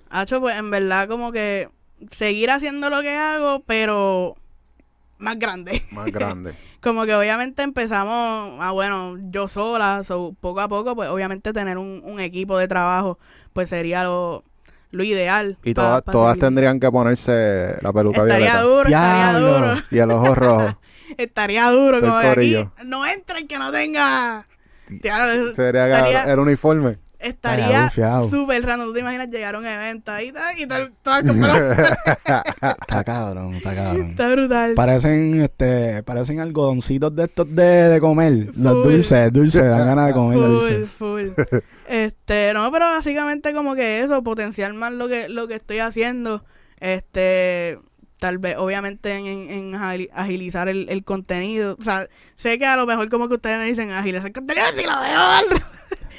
[0.09, 1.69] Hacho, pues en verdad como que
[2.11, 4.35] seguir haciendo lo que hago, pero
[5.17, 5.81] más grande.
[5.91, 6.53] Más grande.
[6.81, 11.77] como que obviamente empezamos, ah bueno, yo sola, so, poco a poco, pues obviamente tener
[11.77, 13.17] un, un equipo de trabajo,
[13.53, 14.43] pues sería lo,
[14.91, 15.57] lo ideal.
[15.63, 16.45] Y todas, pa todas seguir.
[16.45, 18.61] tendrían que ponerse la peluca Estaría violeta.
[18.61, 19.81] duro, estaría duro.
[19.91, 20.79] Y el ojo rojo.
[21.17, 24.47] Estaría duro, El como que aquí no entra el que no tenga.
[25.55, 26.97] Sería estaría el uniforme.
[27.28, 27.89] Estaría
[28.30, 28.86] súper raro.
[28.86, 30.67] ¿Tú te imaginas llegar a un evento ahí y
[31.26, 34.09] como- Está cabrón, está cabrón.
[34.11, 34.73] Está brutal.
[34.76, 38.49] Parecen, este, parecen algodoncitos de estos de, de comer.
[38.57, 40.89] Los dulces, dulces, dan ganas de comer Full, dulces.
[40.91, 41.30] full.
[41.88, 46.43] Este, no, pero básicamente como que eso, potenciar más lo que, lo que estoy haciendo.
[46.80, 47.78] Este,
[48.19, 51.78] tal vez, obviamente, en, en- en agili- agilizar el, el contenido.
[51.80, 54.65] O sea, sé que a lo mejor como que ustedes me dicen agilizar el contenido,
[54.76, 55.59] si lo veo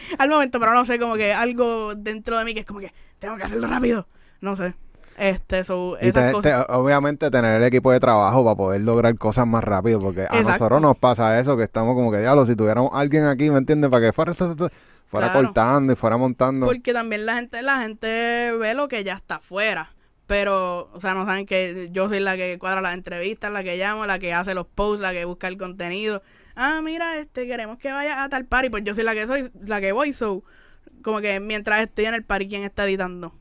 [0.19, 2.93] al, momento, pero no sé, como que algo dentro de mí que es como que
[3.19, 4.07] tengo que hacerlo rápido.
[4.41, 4.75] No sé.
[5.19, 6.67] Este, so, Y esas te- cosas.
[6.67, 10.43] te- obviamente tener el equipo de trabajo para poder lograr cosas más rápido, porque a
[10.43, 13.91] nosotros nos pasa eso, que estamos como que, diablo, si tuviéramos alguien aquí, ¿me entiendes?
[13.91, 14.71] Para que fuera, fuera
[15.11, 15.33] Claro.
[15.33, 16.67] cortando y fuera montando.
[16.67, 19.91] Porque también la gente, la gente ve lo que ya está afuera.
[20.27, 23.77] Pero, o sea, no saben que yo soy la que cuadra las entrevistas, la que
[23.77, 26.23] llamo, la que hace los posts, la que busca el contenido.
[26.57, 28.71] Ah, mira, este, queremos que vaya a tal party.
[28.71, 30.43] Pues yo soy la que soy, la que voy, so.
[31.03, 33.33] como que mientras estoy en el party, ¿quién está editando?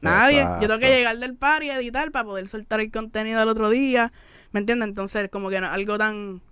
[0.00, 0.40] Nadie.
[0.60, 3.68] Yo tengo que llegar del party a editar para poder soltar el contenido al otro
[3.68, 4.12] día.
[4.52, 4.88] ¿Me entiendes?
[4.88, 6.42] Entonces, como que no, algo tan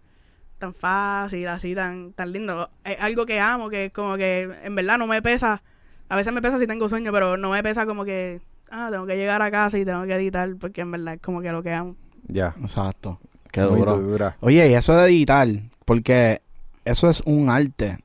[0.61, 2.71] tan fácil, así, tan, tan lindo.
[2.85, 5.63] Es algo que amo, que es como que en verdad no me pesa.
[6.09, 8.41] A veces me pesa si tengo sueño, pero no me pesa como que,
[8.71, 11.41] ah, tengo que llegar a casa y tengo que editar, porque en verdad es como
[11.41, 11.97] que lo que amo.
[12.29, 12.55] Ya.
[12.61, 13.19] Exacto.
[13.51, 13.99] Qué Muy duro.
[13.99, 14.37] dura.
[14.41, 15.49] Oye, y eso de editar,
[15.85, 16.41] porque
[16.85, 17.99] eso es un arte.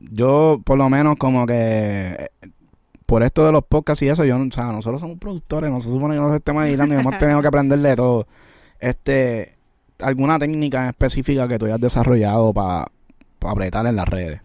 [0.00, 2.48] Yo, por lo menos, como que eh,
[3.06, 5.90] por esto de los podcasts y eso, yo, o sea, nosotros somos productores, no se
[5.90, 8.26] supone que nos estemos editando y hemos tenido que aprenderle de todo.
[8.78, 9.54] Este,
[10.00, 12.86] alguna técnica específica que tú hayas desarrollado para
[13.40, 14.40] apretar en las redes.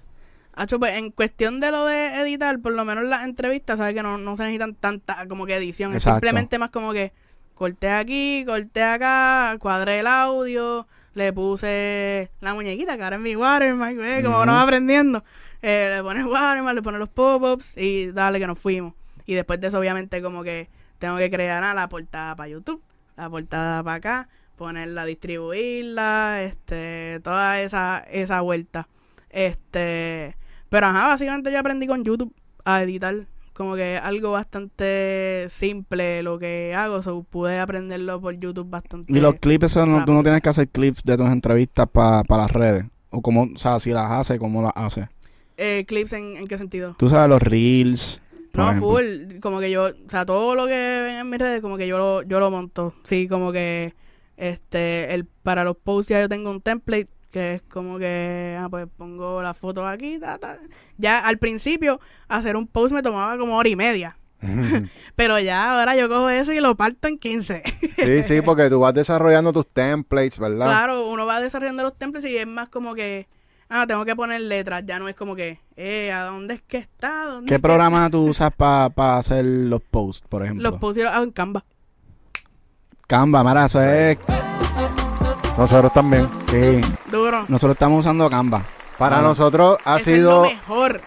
[0.62, 4.04] Hacho, pues en cuestión de lo de editar, por lo menos las entrevistas, sabes que
[4.04, 5.96] no, no se necesitan tanta como que edición.
[5.96, 7.14] Es simplemente más como que
[7.56, 13.36] corté aquí, corté acá, cuadré el audio, le puse la muñequita que ahora es mi
[13.36, 14.46] watermark, como Ujú.
[14.46, 15.24] no va aprendiendo.
[15.64, 18.94] Eh, le pones watermark, le pones los pop-ups y dale que nos fuimos.
[19.26, 22.84] Y después de eso, obviamente, como que tengo que crear ah, la portada para YouTube,
[23.18, 28.88] la portada para acá, ponerla, distribuirla, este, toda esa, esa vuelta.
[29.32, 30.36] Este,
[30.72, 33.28] pero ajá, básicamente yo aprendí con YouTube a editar.
[33.52, 39.12] Como que algo bastante simple lo que hago, so pude aprenderlo por YouTube bastante.
[39.12, 42.24] Y los clips, eso no, tú no tienes que hacer clips de tus entrevistas para
[42.26, 42.86] las redes.
[43.10, 45.10] O como, o sea, si las haces, ¿cómo las haces?
[45.58, 46.96] Eh, clips en, en qué sentido?
[46.98, 48.22] Tú sabes los reels.
[48.54, 48.92] No, ejemplo.
[48.92, 51.86] full, como que yo, o sea, todo lo que ven en mis redes, como que
[51.86, 52.94] yo lo, yo lo monto.
[53.04, 53.94] Sí, como que,
[54.38, 58.68] este, el, para los posts ya yo tengo un template que es como que, ah,
[58.70, 60.58] pues pongo la foto aquí, ta, ta.
[60.98, 64.18] Ya al principio, hacer un post me tomaba como hora y media.
[65.16, 67.64] Pero ya ahora yo cojo eso y lo parto en 15.
[67.96, 70.66] sí, sí, porque tú vas desarrollando tus templates, ¿verdad?
[70.66, 73.28] Claro, uno va desarrollando los templates y es más como que,
[73.70, 74.84] ah, tengo que poner letras.
[74.86, 77.26] Ya no es como que, eh, ¿a dónde es que está?
[77.26, 80.70] ¿Dónde ¿Qué es que programa tú usas para hacer los posts, por ejemplo?
[80.70, 81.64] Los posts yo los hago en Canva.
[83.08, 84.18] Canva, mira, eso es...
[85.62, 86.28] Nosotros también.
[86.48, 86.82] Sí,
[87.12, 87.46] Duro.
[87.48, 88.64] nosotros estamos usando Canva.
[88.98, 89.22] Para Ah.
[89.22, 91.02] nosotros ha Eso es sido lo mejor.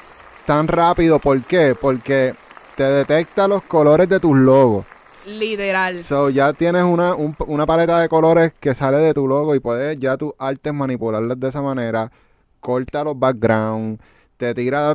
[0.46, 1.18] tan rápido.
[1.18, 1.74] ¿Por qué?
[1.80, 2.36] Porque
[2.76, 4.84] te detecta los colores de tus logos.
[5.26, 6.04] Literal.
[6.04, 9.58] So, ya tienes una, un- una paleta de colores que sale de tu logo y
[9.60, 12.12] puedes ya tus artes manipularlas de esa manera.
[12.60, 14.00] Corta los backgrounds,
[14.36, 14.94] te tira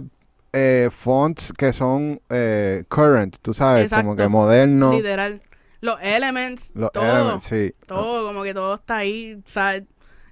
[0.53, 4.23] eh, fonts que son eh, current, tú sabes, como Exacto.
[4.23, 4.95] que modernos.
[4.95, 5.41] Literal.
[5.81, 7.03] Los elements, Los todo.
[7.03, 7.73] elements, sí.
[7.87, 9.35] Todo, como que todo está ahí.
[9.45, 9.79] O sea,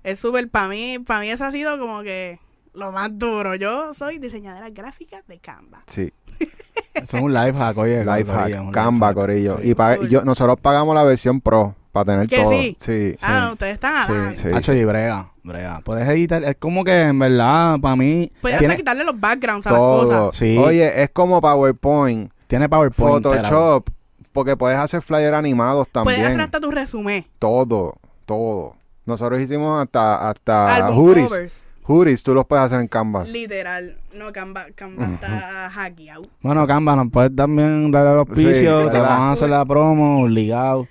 [0.03, 0.99] es súper para mí.
[0.99, 2.39] Para mí eso ha sido como que
[2.73, 3.55] lo más duro.
[3.55, 5.83] Yo soy diseñadora gráfica de Canva.
[5.87, 6.11] Sí,
[6.93, 8.03] Eso es un life hack, oye.
[8.03, 9.15] life Corillo, hack, Canva, life hack.
[9.15, 9.57] Corillo.
[9.61, 9.69] Sí.
[9.69, 12.49] Y pa- yo, nosotros pagamos la versión Pro para tener ¿Que todo.
[12.51, 12.77] sí?
[12.79, 14.41] Sí, Ah, no, ustedes están Sí, adelante.
[14.41, 14.49] sí.
[14.53, 15.81] Hacho y brega, brega.
[15.83, 19.65] Puedes editar, es como que en verdad, para mí, Puedes tiene, hasta quitarle los backgrounds
[19.67, 20.35] a las cosas.
[20.35, 20.57] Sí.
[20.57, 23.25] Oye, es como PowerPoint, tiene PowerPoint.
[23.25, 23.89] era- Photoshop,
[24.37, 26.15] porque puedes hacer flyer animados también.
[26.17, 27.25] Puedes hacer hasta tu resumen.
[27.39, 27.95] Todo,
[28.27, 28.75] todo.
[29.07, 31.27] Nosotros hicimos hasta, hasta hoodies.
[31.27, 31.63] covers.
[31.81, 33.27] Hoodies, tú los puedes hacer en Canvas.
[33.29, 33.97] Literal.
[34.13, 36.27] No, Canva, Canva está hackeado.
[36.43, 40.21] Bueno, Canva, nos puedes también dar el auspicio, Sí, te vamos a hacer la promo,
[40.21, 40.87] obligado.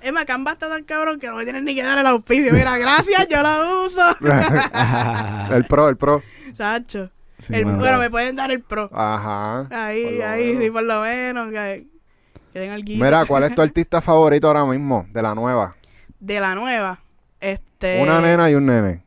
[0.00, 2.50] Es más, Canva está tan cabrón que no me tienes ni que dar el auspicio.
[2.50, 4.16] Mira, gracias, yo lo uso.
[5.54, 6.22] el pro, el pro.
[6.54, 7.10] Sacho.
[7.40, 7.98] Sí, El- bueno.
[7.98, 8.88] me pueden dar el pro.
[8.90, 9.66] Ajá.
[9.70, 10.62] Ahí, ahí, menos.
[10.62, 11.50] sí, por lo menos.
[11.50, 11.95] Que,
[12.56, 13.04] que den alguito.
[13.04, 15.06] Mira, ¿cuál es tu artista favorito ahora mismo?
[15.12, 15.76] De la nueva.
[16.18, 17.00] De la nueva.
[17.38, 18.00] Este.
[18.00, 19.04] Una nena y un nene.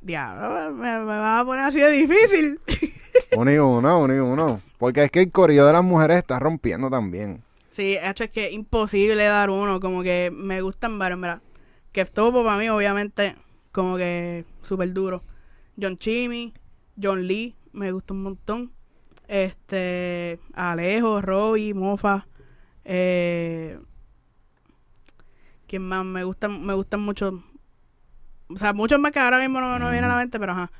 [0.00, 2.60] Diablo, me, me vas a poner así de difícil.
[3.36, 4.60] Uno y uno, uno y uno.
[4.78, 7.42] Porque es que el corillo de las mujeres está rompiendo también.
[7.70, 9.80] Sí, hecho es que es imposible dar uno.
[9.80, 11.40] Como que me gustan varios, mira.
[11.92, 13.34] Que Topo para mí, obviamente,
[13.72, 15.24] como que súper duro.
[15.80, 16.52] John Chimmy,
[17.02, 18.72] John Lee, me gusta un montón.
[19.28, 22.26] Este, Alejo, Robbie, Mofa.
[22.88, 23.78] Eh,
[25.66, 26.04] ¿Quién más?
[26.04, 27.42] Me gustan, me gustan mucho.
[28.48, 30.52] O sea, muchos más que ahora mismo no, no me viene a la mente, pero
[30.52, 30.70] ajá.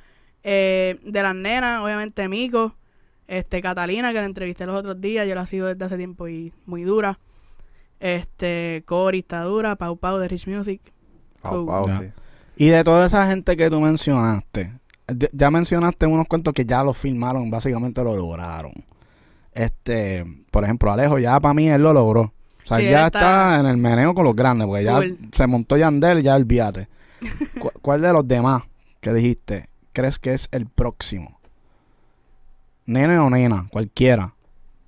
[0.45, 2.77] Eh, de las nenas, obviamente Mico.
[3.27, 6.53] Este, Catalina, que la entrevisté los otros días, yo la sigo desde hace tiempo y
[6.65, 7.19] muy dura.
[7.99, 10.81] Este, Cory está dura, Pau Pau de Rich Music.
[11.43, 12.07] Pau, So, Pau, sí.
[12.57, 14.73] Y de toda esa gente que tú mencionaste,
[15.09, 18.73] de- ya mencionaste unos cuantos que ya lo filmaron, básicamente lo lograron.
[19.57, 22.21] Este, por ejemplo, Alejo, ya para mí él lo logró.
[22.65, 23.61] O sea, Sí, ya está- está...
[23.61, 25.01] en el meneo con los grandes, porque ya
[25.33, 26.89] se montó Yandel, ya olvídate.
[27.61, 28.65] ¿Cu- ¿Cuál de los demás
[29.01, 31.41] que dijiste crees que es el próximo?
[32.85, 34.35] Nene o nena, cualquiera.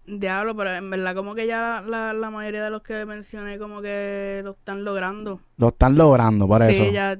[0.06, 3.80] Diablo, pero en verdad como que ya la, la, mayoría de los que mencioné como
[3.82, 5.40] que lo están logrando.
[5.56, 6.84] Lo están logrando, por eso.
[6.84, 7.18] Sí, ya,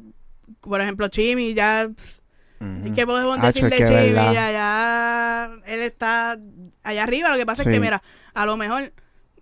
[0.61, 1.88] por ejemplo, Chimi, ya,
[2.61, 2.93] Ujú.
[2.95, 3.97] ¿qué podemos Hacho, decir de es que Chimi?
[4.13, 4.33] verdad.
[4.33, 6.39] Ya, ya, ya él está
[6.83, 7.31] allá arriba.
[7.31, 8.03] Lo que pasa es que, mira,
[8.35, 8.93] a lo mejor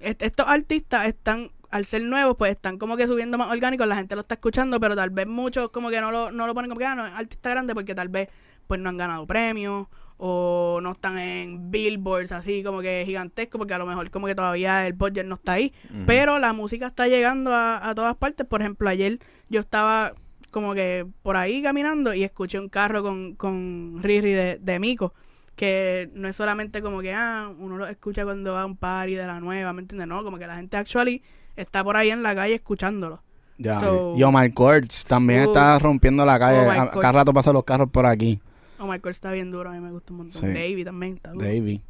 [0.01, 3.97] est- estos artistas están, al ser nuevos, pues están como que subiendo más orgánicos, la
[3.97, 6.69] gente lo está escuchando, pero tal vez muchos como que no lo, no lo ponen
[6.69, 8.29] como que, ah, no, es artista grande porque tal vez
[8.67, 9.87] pues no han ganado premios
[10.19, 14.35] o no están en billboards así como que gigantesco porque a lo mejor como que
[14.35, 15.73] todavía el budget no está ahí.
[16.07, 18.47] Pero la música está llegando a, a todas partes.
[18.47, 19.19] Por ejemplo, ayer
[19.51, 20.15] yo estaba
[20.57, 25.13] como que por ahí caminando y escuché un carro con, con Riri de, de Mico.
[25.55, 29.17] Que no es solamente como que, ah, uno lo escucha cuando va a un party
[29.17, 30.09] de la nueva, ¿me entiendes?
[30.09, 31.23] No, como que la gente actually
[31.57, 33.23] está por ahí en la calle escuchándolo.
[33.59, 33.81] Ya.
[33.81, 36.61] So- y Omar Courtz también Uh, está rompiendo la calle.
[36.61, 37.01] Omar A- Courtz.
[37.03, 38.41] Cada rato pasan los carros por aquí.
[38.79, 40.41] Oh my God, está bien duro, a mí me gusta un montón.
[40.41, 40.47] Sí.
[40.49, 41.45] Davey también está duro.
[41.45, 41.83] Davey.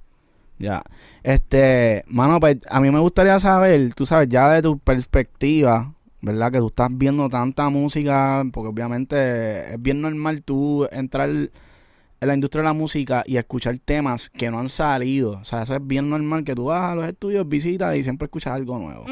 [0.59, 0.83] Ya.
[1.23, 5.93] Este, mano, pues a mí me gustaría saber, tú sabes, ya de tu perspectiva,
[6.27, 6.51] ¿verdad?
[6.51, 11.51] Que tú estás viendo tanta música, porque obviamente es bien normal tú entrar en
[12.21, 15.33] la industria de la música y escuchar temas que no han salido.
[15.33, 18.27] O sea, eso es bien normal que tú vas a los estudios, visitas y siempre
[18.27, 19.05] escuchas algo nuevo.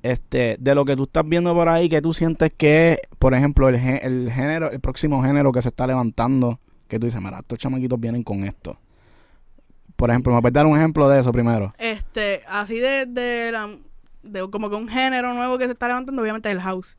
[0.00, 3.34] Este, de lo que tú estás viendo por ahí, que tú sientes que es, por
[3.34, 7.40] ejemplo, el, el género, el próximo género que se está levantando, que tú dices, mira,
[7.40, 8.78] estos chamaquitos vienen con esto.
[9.96, 11.74] Por ejemplo, ¿me puedes dar un ejemplo de eso primero?
[11.78, 13.68] Este, así de, de, la,
[14.22, 16.98] de como que un género nuevo que se está levantando, obviamente el house.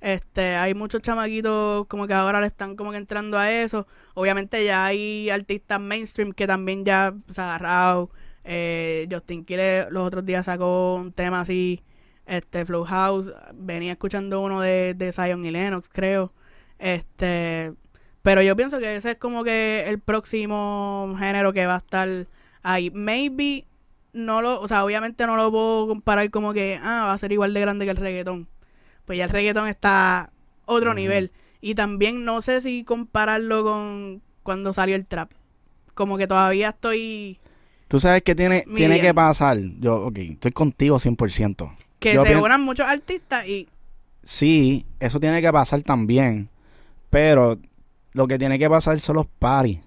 [0.00, 3.86] Este, hay muchos chamaquitos como que ahora le están como que entrando a eso.
[4.14, 8.10] Obviamente ya hay artistas mainstream que también ya se han agarrado.
[8.44, 11.82] Eh, Justin Quiles los otros días sacó un tema así,
[12.26, 13.32] este, Flow House.
[13.54, 16.32] Venía escuchando uno de, de Zion y Lennox, creo.
[16.78, 17.74] Este,
[18.22, 22.08] pero yo pienso que ese es como que el próximo género que va a estar
[22.62, 22.90] ahí.
[22.90, 23.66] Maybe
[24.12, 27.32] no lo, o sea, obviamente no lo puedo comparar como que, ah, va a ser
[27.32, 28.48] igual de grande que el reggaetón.
[29.04, 30.30] Pues ya el reggaetón está a
[30.66, 31.32] otro nivel.
[31.60, 35.30] Y también no sé si compararlo con cuando salió el trap.
[35.94, 37.38] Como que todavía estoy...
[37.88, 39.58] Tú sabes que tiene, tiene que pasar.
[39.80, 41.76] Yo, ok, estoy contigo 100%.
[41.98, 43.68] Que Yo se unan muchos artistas y...
[44.22, 46.48] Sí, eso tiene que pasar también.
[47.10, 47.58] Pero
[48.12, 49.80] lo que tiene que pasar son los parties,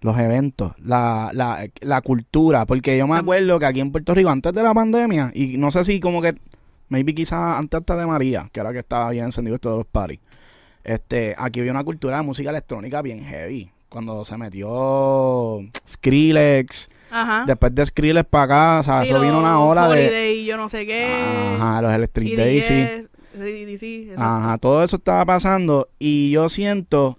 [0.00, 2.66] los eventos, la, la, la cultura.
[2.66, 5.56] Porque yo me Tam- acuerdo que aquí en Puerto Rico, antes de la pandemia, y
[5.56, 6.34] no sé si como que,
[6.88, 9.86] maybe quizás antes hasta de María, que era que estaba bien encendido esto de los
[9.86, 10.20] parties,
[10.84, 13.70] este, aquí había una cultura de música electrónica bien heavy.
[13.88, 17.44] Cuando se metió Skrillex, Ajá.
[17.46, 20.34] después de Skrillex para acá, o sea, Sí, eso vino una ola de...
[20.34, 21.06] Y yo no sé qué.
[21.56, 22.86] Ajá, los Electric Daisy.
[23.78, 24.10] Sí.
[24.16, 27.18] Ajá, todo eso estaba pasando y yo siento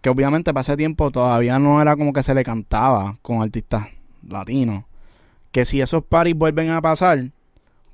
[0.00, 3.88] que obviamente para ese tiempo todavía no era como que se le cantaba con artistas
[4.26, 4.84] latinos.
[5.52, 7.30] Que si esos paris vuelven a pasar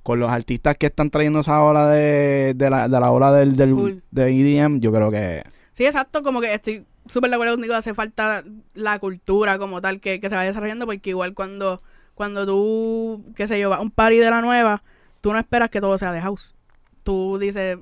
[0.03, 3.57] con los artistas que están trayendo esa ola de, de, la, de la ola del,
[3.57, 5.43] del de EDM, yo creo que
[5.77, 8.43] Sí, exacto, como que estoy súper de acuerdo contigo, hace falta
[8.73, 11.83] la cultura como tal que, que se vaya desarrollando, porque igual cuando,
[12.15, 14.83] cuando tú, qué sé yo, vas a un party de la nueva,
[15.21, 16.55] tú no esperas que todo sea de house.
[17.03, 17.77] Tú dices,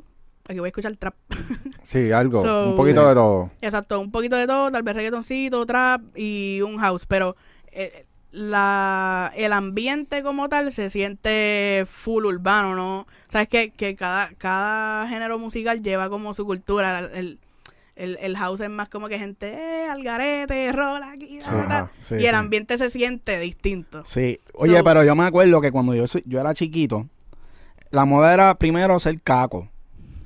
[0.49, 1.15] aquí voy a escuchar trap.
[1.85, 2.43] Sí, algo.
[2.43, 3.09] So- un poquito Sí.
[3.09, 3.51] de todo.
[3.61, 7.37] Exacto, un poquito de todo, tal vez reggaetoncito, trap y un house, pero
[7.73, 13.07] eh, la, el ambiente como tal se siente full urbano, ¿no?
[13.29, 17.39] Sabes que, que cada, cada género musical lleva como su cultura, el,
[17.97, 21.39] el, el house es más como que gente, eh, al garete, rola aquí.
[21.47, 22.27] Ajá, sí, y sí.
[22.27, 24.03] el ambiente se siente distinto.
[24.07, 27.07] Sí, oye, So- pero yo me acuerdo que cuando yo, soy- yo era chiquito,
[27.91, 29.69] la moda era primero ser caco.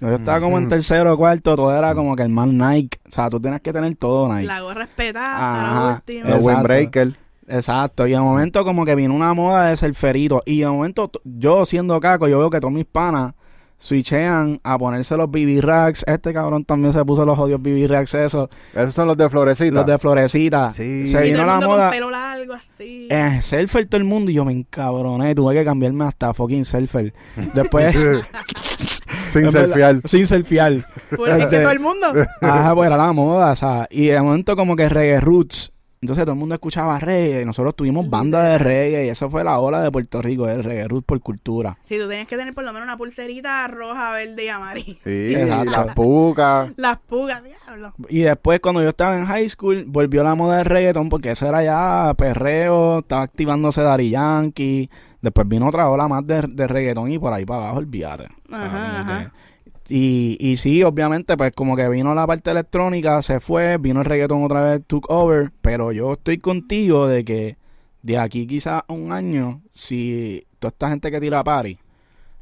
[0.01, 2.99] Yo estaba como en tercero o cuarto, todo era como que el mal Nike.
[3.07, 4.47] O sea, tú tienes que tener todo Nike.
[4.47, 5.81] La gorra respetada, Ajá.
[5.87, 6.21] la última.
[6.21, 6.49] Los Exacto.
[6.49, 7.17] Windbreaker.
[7.51, 10.43] Exacto, y de momento como que vino una moda de ser ferito.
[10.45, 13.35] Y de momento, yo siendo caco, yo veo que todos mis panas
[13.79, 16.05] switchean a ponerse los BB Racks.
[16.07, 19.71] Este cabrón también se puso los odios BB Racks, esos, Esos son los de Florecita.
[19.75, 20.73] los de florecita.
[20.73, 21.07] Sí.
[21.07, 21.83] Se y vino todo el la mundo moda.
[21.85, 23.09] con pelo largo así.
[23.11, 25.35] Eh, surfer todo el mundo y yo me encabroné.
[25.35, 27.13] Tuve que cambiarme hasta fucking surfer.
[27.55, 27.95] Después,
[29.33, 30.03] Sin fiel.
[30.05, 30.87] Sin surfear.
[31.17, 32.07] Fue- es que este- todo el mundo.
[32.41, 33.87] Ajá, pues era la moda, o sea.
[33.91, 35.71] Y de momento como que reggae roots.
[36.01, 39.43] Entonces todo el mundo escuchaba reggae y nosotros tuvimos banda de reggae y eso fue
[39.43, 41.77] la ola de Puerto Rico, el reggae roots por cultura.
[41.85, 44.95] Sí, tú tenías que tener por lo menos una pulserita roja, verde y amarilla.
[45.03, 45.71] Sí, Exacto.
[45.73, 46.73] las pucas.
[46.77, 47.93] Las pugas, diablo.
[48.09, 51.49] Y después cuando yo estaba en high school volvió la moda del reggaeton porque eso
[51.49, 54.89] era ya perreo, estaba activándose Daddy Yankee.
[55.21, 58.29] Después vino otra ola más de, de reggaetón y por ahí para abajo olvídate.
[58.47, 59.25] O sea, Ajá, ajá.
[59.25, 59.48] que-
[59.89, 64.07] Y, y sí, obviamente, pues como que vino la parte electrónica, se fue, vino el
[64.07, 67.57] reggaetón otra vez, took over, pero yo estoy contigo de que
[68.03, 71.79] de aquí quizás a un año, si toda esta gente que tira party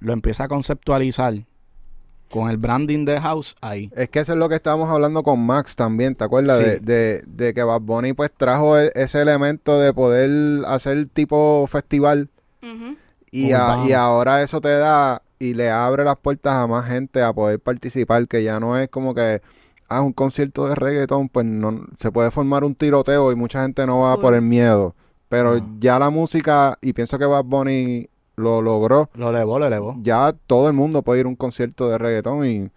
[0.00, 1.34] lo empieza a conceptualizar
[2.30, 3.90] con el branding de House ahí.
[3.96, 6.58] Es que eso es lo que estábamos hablando con Max también, ¿te acuerdas?
[6.58, 6.64] Sí.
[6.64, 11.66] De, de, de que Bad Bunny pues trajo e- ese elemento de poder hacer tipo
[11.70, 12.28] festival
[13.30, 17.22] y, a- y ahora eso te da y le abre las puertas a más gente
[17.22, 19.42] a poder participar, que ya no es como que,
[19.88, 23.86] ah, un concierto de reggaetón, pues no se puede formar un tiroteo y mucha gente
[23.86, 24.94] no va por el miedo.
[25.28, 25.76] Pero No.
[25.80, 29.96] ya la música, y pienso que Bad Bunny lo logró, Lo elevó, lo elevó.
[30.02, 32.68] ya todo el mundo puede ir a un concierto de reggaetón y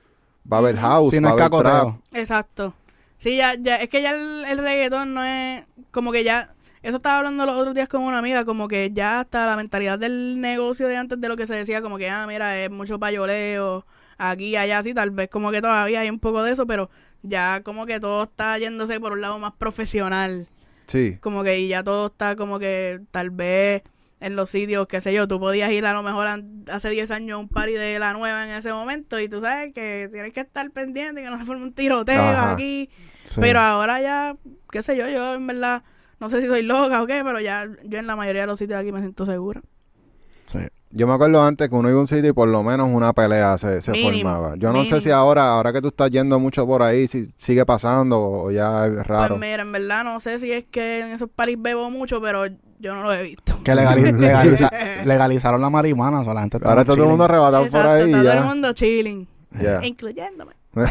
[0.51, 1.73] va a haber house, Si no va es a haber trap.
[1.73, 2.01] cacoteo.
[2.13, 2.73] Exacto.
[3.17, 6.49] Sí, ya, ya, es que ya el, el reggaetón no es como que ya,
[6.81, 9.99] eso estaba hablando los otros días con una amiga, como que ya hasta la mentalidad
[9.99, 12.99] del negocio de antes de lo que se decía, como que, ah, mira, es mucho
[12.99, 13.85] payoleo,
[14.17, 16.89] aquí, allá, sí, tal vez como que todavía hay un poco de eso, pero
[17.21, 20.47] ya como que todo está yéndose por un lado más profesional,
[20.87, 21.17] Sí.
[21.21, 23.83] como que y ya todo está como que tal vez
[24.21, 26.27] en los sitios, qué sé yo, tú podías ir a lo mejor
[26.69, 29.73] hace 10 años a un party de la nueva en ese momento y tú sabes
[29.73, 32.51] que tienes que estar pendiente, que no se forme un tiroteo Ajá.
[32.53, 32.89] aquí.
[33.23, 33.39] Sí.
[33.39, 34.35] Pero ahora ya,
[34.71, 35.83] qué sé yo, yo en verdad,
[36.19, 38.59] no sé si soy loca o qué, pero ya yo en la mayoría de los
[38.59, 39.61] sitios aquí me siento segura.
[40.47, 40.59] Sí.
[40.91, 43.13] Yo me acuerdo antes que uno iba a un sitio y por lo menos una
[43.13, 44.55] pelea se, se Mínimo, formaba.
[44.57, 47.63] Yo no sé si ahora, ahora que tú estás yendo mucho por ahí, si sigue
[47.63, 49.37] pasando o ya es raro.
[49.37, 52.47] Pues mira, en verdad no sé si es que en esos paris bebo mucho, pero
[52.79, 53.59] yo no lo he visto.
[53.63, 54.71] Que legali- legaliza-
[55.05, 57.85] legalizaron la marihuana, o sea, la gente está ahora está todo el mundo arrebatado por
[57.87, 58.09] ahí.
[58.09, 59.27] está y todo el mundo chilling,
[59.61, 59.79] Ya.
[59.83, 60.53] incluyéndome.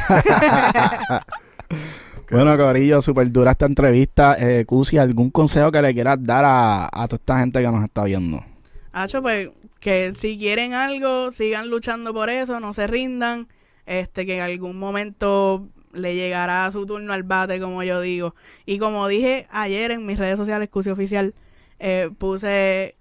[2.30, 4.36] Bueno, Corillo, súper dura esta entrevista.
[4.38, 7.84] Eh, Cusi, ¿algún consejo que le quieras dar a, a toda esta gente que nos
[7.84, 8.44] está viendo?
[8.92, 9.50] Hacho, pues
[9.80, 13.48] que si quieren algo, sigan luchando por eso, no se rindan.
[13.86, 18.34] Este, que en algún momento le llegará su turno al bate, como yo digo.
[18.66, 21.34] Y como dije ayer en mis redes sociales, Cusi Oficial,
[21.78, 22.96] eh, puse.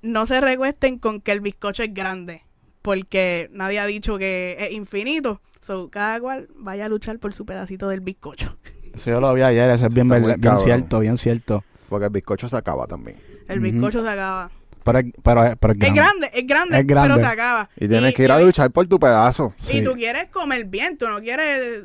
[0.00, 2.45] No se recuesten con que el bizcocho es grande.
[2.86, 5.40] Porque nadie ha dicho que es infinito.
[5.60, 8.56] So, cada cual vaya a luchar por su pedacito del bizcocho.
[8.94, 10.64] Eso yo lo vi ayer, eso es bien, Está muy verdad- bien cabrón.
[10.64, 11.64] cierto, bien cierto.
[11.88, 13.16] Porque el bizcocho se acaba también.
[13.48, 14.52] El bizcocho se acaba.
[14.84, 16.30] Pero, es- pero, es- pero es grande.
[16.32, 17.14] es grande, Es grande.
[17.14, 17.68] pero se acaba.
[17.76, 19.52] Y tienes que ir a luchar por tu pedazo.
[19.58, 19.78] Sí.
[19.78, 21.82] Y tú quieres comer bien, tú no quieres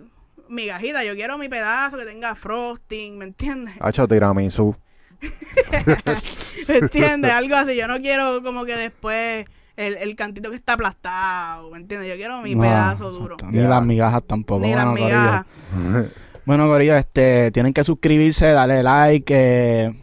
[0.50, 3.74] migajita, yo quiero mi pedazo que tenga frosting, ¿me entiendes?
[3.82, 4.76] Hacho tiramisú.
[6.68, 7.32] ¿Me entiendes?
[7.32, 9.46] Algo así, yo no quiero como que después
[9.82, 12.10] el, el cantito que está aplastado, ¿me entiendes?
[12.10, 13.38] Yo quiero mi No, pedazo duro.
[13.50, 14.62] Ni las migajas tampoco.
[14.66, 15.08] Ni las Corillo.
[15.08, 15.46] migajas.
[16.46, 19.94] Bueno, Corillo, este, tienen que suscribirse, darle like, eh,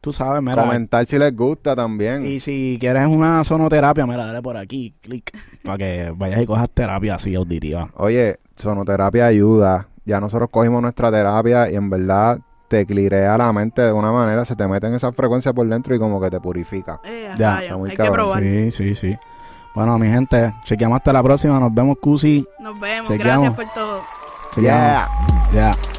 [0.00, 0.62] tú sabes, mira.
[0.62, 2.24] Comentar si les gusta también.
[2.24, 5.30] Y si quieres una sonoterapia, mira, dale por aquí, clic,
[5.64, 7.90] para que vayas y cojas terapia así auditiva.
[7.96, 9.88] Oye, sonoterapia ayuda.
[10.04, 12.40] Ya nosotros cogimos nuestra terapia y en verdad
[12.72, 15.94] te clirea la mente de una manera, se te mete en esa frecuencia por dentro
[15.94, 17.00] y como que te purifica.
[17.04, 18.42] Eh, Ya, está muy hay que cabrón, probar.
[18.42, 19.18] Sí, sí, sí.
[19.74, 21.60] Bueno, mi gente, chequeamos hasta la próxima.
[21.60, 22.46] Nos vemos, Cusi.
[22.60, 23.54] Nos vemos, Chequeamos.
[23.54, 24.00] gracias por todo.
[24.54, 25.08] Chequeamos.
[25.52, 25.91] Ya.